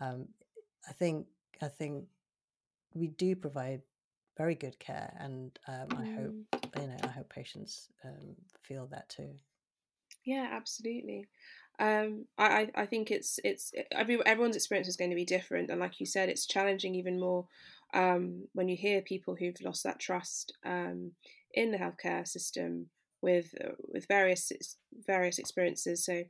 um, 0.00 0.28
I 0.88 0.92
think 0.92 1.26
I 1.62 1.68
think 1.68 2.04
we 2.94 3.08
do 3.08 3.34
provide 3.34 3.82
very 4.36 4.54
good 4.54 4.78
care, 4.78 5.16
and 5.18 5.58
um, 5.66 5.88
I 5.90 6.04
hope 6.04 6.34
mm. 6.34 6.80
you 6.80 6.88
know 6.88 6.96
I 7.02 7.08
hope 7.08 7.28
patients 7.28 7.88
um, 8.04 8.36
feel 8.62 8.86
that 8.92 9.08
too. 9.08 9.30
Yeah, 10.24 10.48
absolutely. 10.50 11.26
Um, 11.78 12.26
I 12.38 12.70
I 12.74 12.86
think 12.86 13.10
it's 13.10 13.40
it's 13.42 13.72
every 13.90 14.24
everyone's 14.24 14.56
experience 14.56 14.88
is 14.88 14.96
going 14.96 15.10
to 15.10 15.16
be 15.16 15.24
different, 15.24 15.70
and 15.70 15.80
like 15.80 15.98
you 15.98 16.06
said, 16.06 16.28
it's 16.28 16.46
challenging 16.46 16.94
even 16.94 17.18
more 17.18 17.46
um, 17.94 18.48
when 18.52 18.68
you 18.68 18.76
hear 18.76 19.00
people 19.00 19.36
who've 19.36 19.60
lost 19.62 19.84
that 19.84 20.00
trust 20.00 20.52
um, 20.66 21.12
in 21.54 21.70
the 21.70 21.78
healthcare 21.78 22.26
system 22.26 22.90
with 23.22 23.54
uh, 23.64 23.70
with 23.88 24.06
various 24.06 24.52
various 25.06 25.38
experiences. 25.38 26.04
So, 26.04 26.24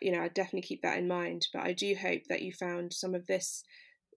you 0.00 0.10
know, 0.12 0.22
I 0.22 0.28
definitely 0.28 0.62
keep 0.62 0.82
that 0.82 0.98
in 0.98 1.06
mind. 1.06 1.46
But 1.52 1.62
I 1.62 1.72
do 1.72 1.94
hope 1.94 2.22
that 2.28 2.42
you 2.42 2.52
found 2.52 2.92
some 2.92 3.14
of 3.14 3.26
this 3.26 3.62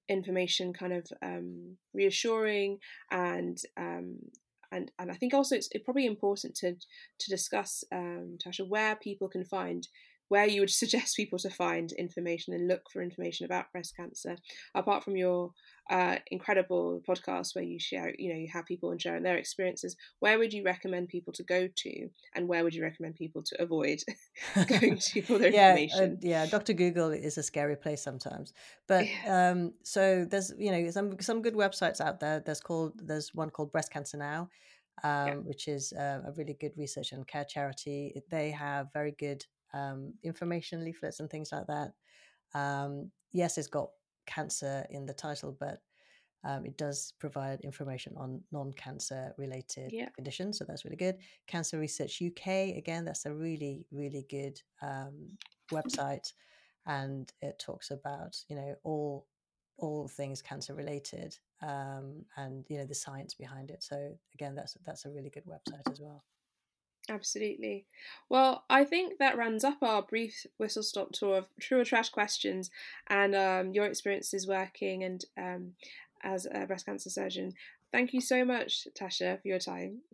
information 0.09 0.73
kind 0.73 0.93
of 0.93 1.05
um, 1.21 1.77
reassuring 1.93 2.79
and 3.11 3.57
um, 3.77 4.17
and 4.71 4.91
and 4.97 5.11
I 5.11 5.15
think 5.15 5.33
also 5.33 5.55
it's, 5.55 5.69
probably 5.85 6.05
important 6.05 6.55
to 6.55 6.73
to 6.73 7.29
discuss 7.29 7.83
um, 7.91 8.37
Tasha 8.43 8.67
where 8.67 8.95
people 8.95 9.29
can 9.29 9.45
find 9.45 9.87
where 10.33 10.47
you 10.47 10.61
would 10.61 10.69
suggest 10.83 11.15
people 11.15 11.37
to 11.37 11.49
find 11.51 11.91
information 11.91 12.55
and 12.55 12.67
look 12.67 12.89
for 12.91 13.03
information 13.03 13.45
about 13.45 13.71
breast 13.71 13.95
cancer, 13.95 14.35
apart 14.73 15.03
from 15.03 15.15
your 15.15 15.51
uh, 15.91 16.15
incredible 16.31 17.03
podcast 17.07 17.53
where 17.53 17.63
you 17.63 17.77
share, 17.77 18.11
you 18.17 18.33
know, 18.33 18.39
you 18.39 18.47
have 18.51 18.65
people 18.65 18.89
and 18.89 18.99
sharing 18.99 19.21
their 19.21 19.37
experiences. 19.37 19.95
Where 20.21 20.39
would 20.39 20.51
you 20.51 20.63
recommend 20.63 21.09
people 21.09 21.33
to 21.33 21.43
go 21.43 21.67
to, 21.67 22.09
and 22.33 22.47
where 22.47 22.63
would 22.63 22.73
you 22.73 22.81
recommend 22.81 23.13
people 23.13 23.43
to 23.43 23.61
avoid 23.61 23.99
going 24.67 24.97
to 24.97 25.21
for 25.21 25.37
their 25.37 25.51
yeah, 25.53 25.75
information? 25.75 26.13
Uh, 26.13 26.27
yeah, 26.27 26.47
Doctor 26.47 26.73
Google 26.73 27.11
is 27.11 27.37
a 27.37 27.43
scary 27.43 27.75
place 27.75 28.01
sometimes, 28.03 28.53
but 28.87 29.05
yeah. 29.05 29.51
um, 29.51 29.73
so 29.83 30.25
there's 30.25 30.51
you 30.57 30.71
know 30.71 30.89
some 30.89 31.19
some 31.21 31.43
good 31.43 31.53
websites 31.53 32.01
out 32.01 32.19
there. 32.21 32.39
There's 32.43 32.59
called 32.59 32.93
there's 32.95 33.35
one 33.35 33.51
called 33.51 33.71
Breast 33.71 33.91
Cancer 33.91 34.17
Now. 34.17 34.49
Um, 35.03 35.27
yeah. 35.27 35.33
which 35.49 35.67
is 35.67 35.91
uh, 35.91 36.21
a 36.23 36.31
really 36.37 36.53
good 36.53 36.73
research 36.77 37.13
and 37.13 37.27
care 37.27 37.45
charity. 37.45 38.13
They 38.29 38.51
have 38.51 38.93
very 38.93 39.15
good 39.17 39.43
um, 39.73 40.13
information 40.23 40.83
leaflets 40.83 41.19
and 41.19 41.29
things 41.29 41.51
like 41.51 41.67
that. 41.67 41.93
Um, 42.53 43.11
yes, 43.31 43.57
it's 43.57 43.67
got 43.67 43.89
cancer 44.25 44.85
in 44.89 45.05
the 45.05 45.13
title, 45.13 45.55
but 45.59 45.79
um, 46.45 46.65
it 46.65 46.77
does 46.77 47.13
provide 47.19 47.61
information 47.61 48.13
on 48.17 48.41
non-cancer 48.51 49.33
related 49.37 49.91
yeah. 49.91 50.09
conditions, 50.09 50.57
so 50.57 50.65
that's 50.65 50.83
really 50.83 50.97
good. 50.97 51.17
Cancer 51.47 51.79
Research 51.79 52.21
UK, 52.21 52.75
again, 52.75 53.05
that's 53.05 53.25
a 53.25 53.33
really 53.33 53.85
really 53.91 54.25
good 54.29 54.61
um, 54.81 55.37
website, 55.71 56.33
and 56.85 57.31
it 57.41 57.59
talks 57.59 57.91
about 57.91 58.35
you 58.49 58.57
know 58.57 58.75
all 58.83 59.25
all 59.77 60.07
things 60.07 60.41
cancer 60.41 60.73
related 60.73 61.35
um, 61.61 62.23
and 62.37 62.65
you 62.69 62.77
know 62.77 62.85
the 62.85 62.95
science 62.95 63.33
behind 63.33 63.71
it. 63.71 63.81
So 63.81 64.17
again, 64.33 64.53
that's 64.53 64.75
that's 64.85 65.05
a 65.05 65.11
really 65.11 65.29
good 65.29 65.45
website 65.45 65.89
as 65.89 66.01
well. 66.01 66.25
Absolutely. 67.09 67.85
Well, 68.29 68.63
I 68.69 68.85
think 68.85 69.19
that 69.19 69.37
rounds 69.37 69.63
up 69.63 69.81
our 69.81 70.01
brief 70.01 70.45
whistle 70.57 70.83
stop 70.83 71.11
tour 71.11 71.37
of 71.37 71.47
true 71.59 71.81
or 71.81 71.85
trash 71.85 72.09
questions 72.09 72.71
and 73.07 73.35
um, 73.35 73.73
your 73.73 73.85
experiences 73.85 74.47
working 74.47 75.03
and 75.03 75.25
um, 75.37 75.73
as 76.23 76.47
a 76.49 76.65
breast 76.65 76.85
cancer 76.85 77.09
surgeon. 77.09 77.53
Thank 77.91 78.13
you 78.13 78.21
so 78.21 78.45
much, 78.45 78.87
Tasha, 78.99 79.41
for 79.41 79.47
your 79.47 79.59
time. 79.59 80.01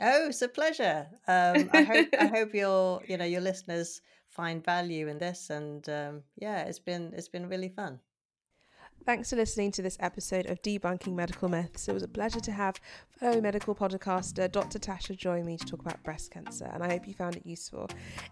Oh, 0.00 0.28
it's 0.28 0.40
a 0.40 0.48
pleasure. 0.48 1.06
Um, 1.28 1.68
I 1.70 1.82
hope 1.82 2.08
I 2.18 2.26
hope 2.26 2.54
your 2.54 3.02
you 3.06 3.18
know 3.18 3.26
your 3.26 3.42
listeners 3.42 4.00
find 4.30 4.64
value 4.64 5.06
in 5.06 5.18
this, 5.18 5.50
and 5.50 5.86
um, 5.90 6.22
yeah, 6.38 6.62
it's 6.62 6.78
been 6.78 7.12
it's 7.14 7.28
been 7.28 7.46
really 7.46 7.68
fun. 7.68 8.00
Thanks 9.04 9.30
for 9.30 9.36
listening 9.36 9.72
to 9.72 9.82
this 9.82 9.96
episode 9.98 10.46
of 10.46 10.62
Debunking 10.62 11.14
Medical 11.14 11.48
Myths. 11.48 11.88
It 11.88 11.92
was 11.92 12.04
a 12.04 12.08
pleasure 12.08 12.38
to 12.38 12.52
have 12.52 12.76
fellow 13.18 13.40
medical 13.40 13.74
podcaster 13.74 14.50
Dr. 14.50 14.78
Tasha 14.78 15.16
join 15.16 15.44
me 15.44 15.56
to 15.56 15.66
talk 15.66 15.80
about 15.80 16.00
breast 16.04 16.30
cancer, 16.30 16.70
and 16.72 16.84
I 16.84 16.88
hope 16.88 17.08
you 17.08 17.14
found 17.14 17.34
it 17.34 17.44
useful. 17.44 17.88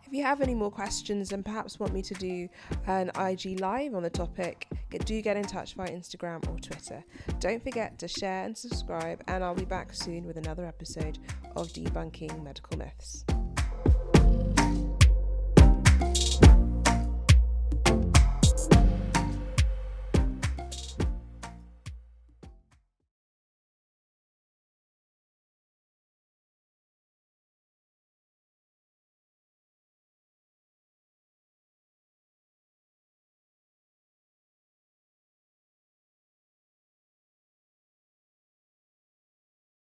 If 0.06 0.12
you 0.12 0.22
have 0.22 0.40
any 0.40 0.54
more 0.54 0.70
questions 0.70 1.32
and 1.32 1.44
perhaps 1.44 1.80
want 1.80 1.92
me 1.92 2.02
to 2.02 2.14
do 2.14 2.48
an 2.86 3.10
IG 3.18 3.58
live 3.58 3.94
on 3.94 4.04
the 4.04 4.10
topic, 4.10 4.68
do 5.04 5.20
get 5.20 5.36
in 5.36 5.42
touch 5.42 5.74
via 5.74 5.90
Instagram 5.90 6.48
or 6.48 6.56
Twitter. 6.60 7.02
Don't 7.40 7.62
forget 7.62 7.98
to 7.98 8.06
share 8.06 8.44
and 8.44 8.56
subscribe, 8.56 9.24
and 9.26 9.42
I'll 9.42 9.56
be 9.56 9.64
back 9.64 9.92
soon 9.92 10.24
with 10.24 10.36
another 10.36 10.64
episode 10.64 11.18
of 11.56 11.66
Debunking 11.72 12.44
Medical 12.44 12.78
Myths. 12.78 13.24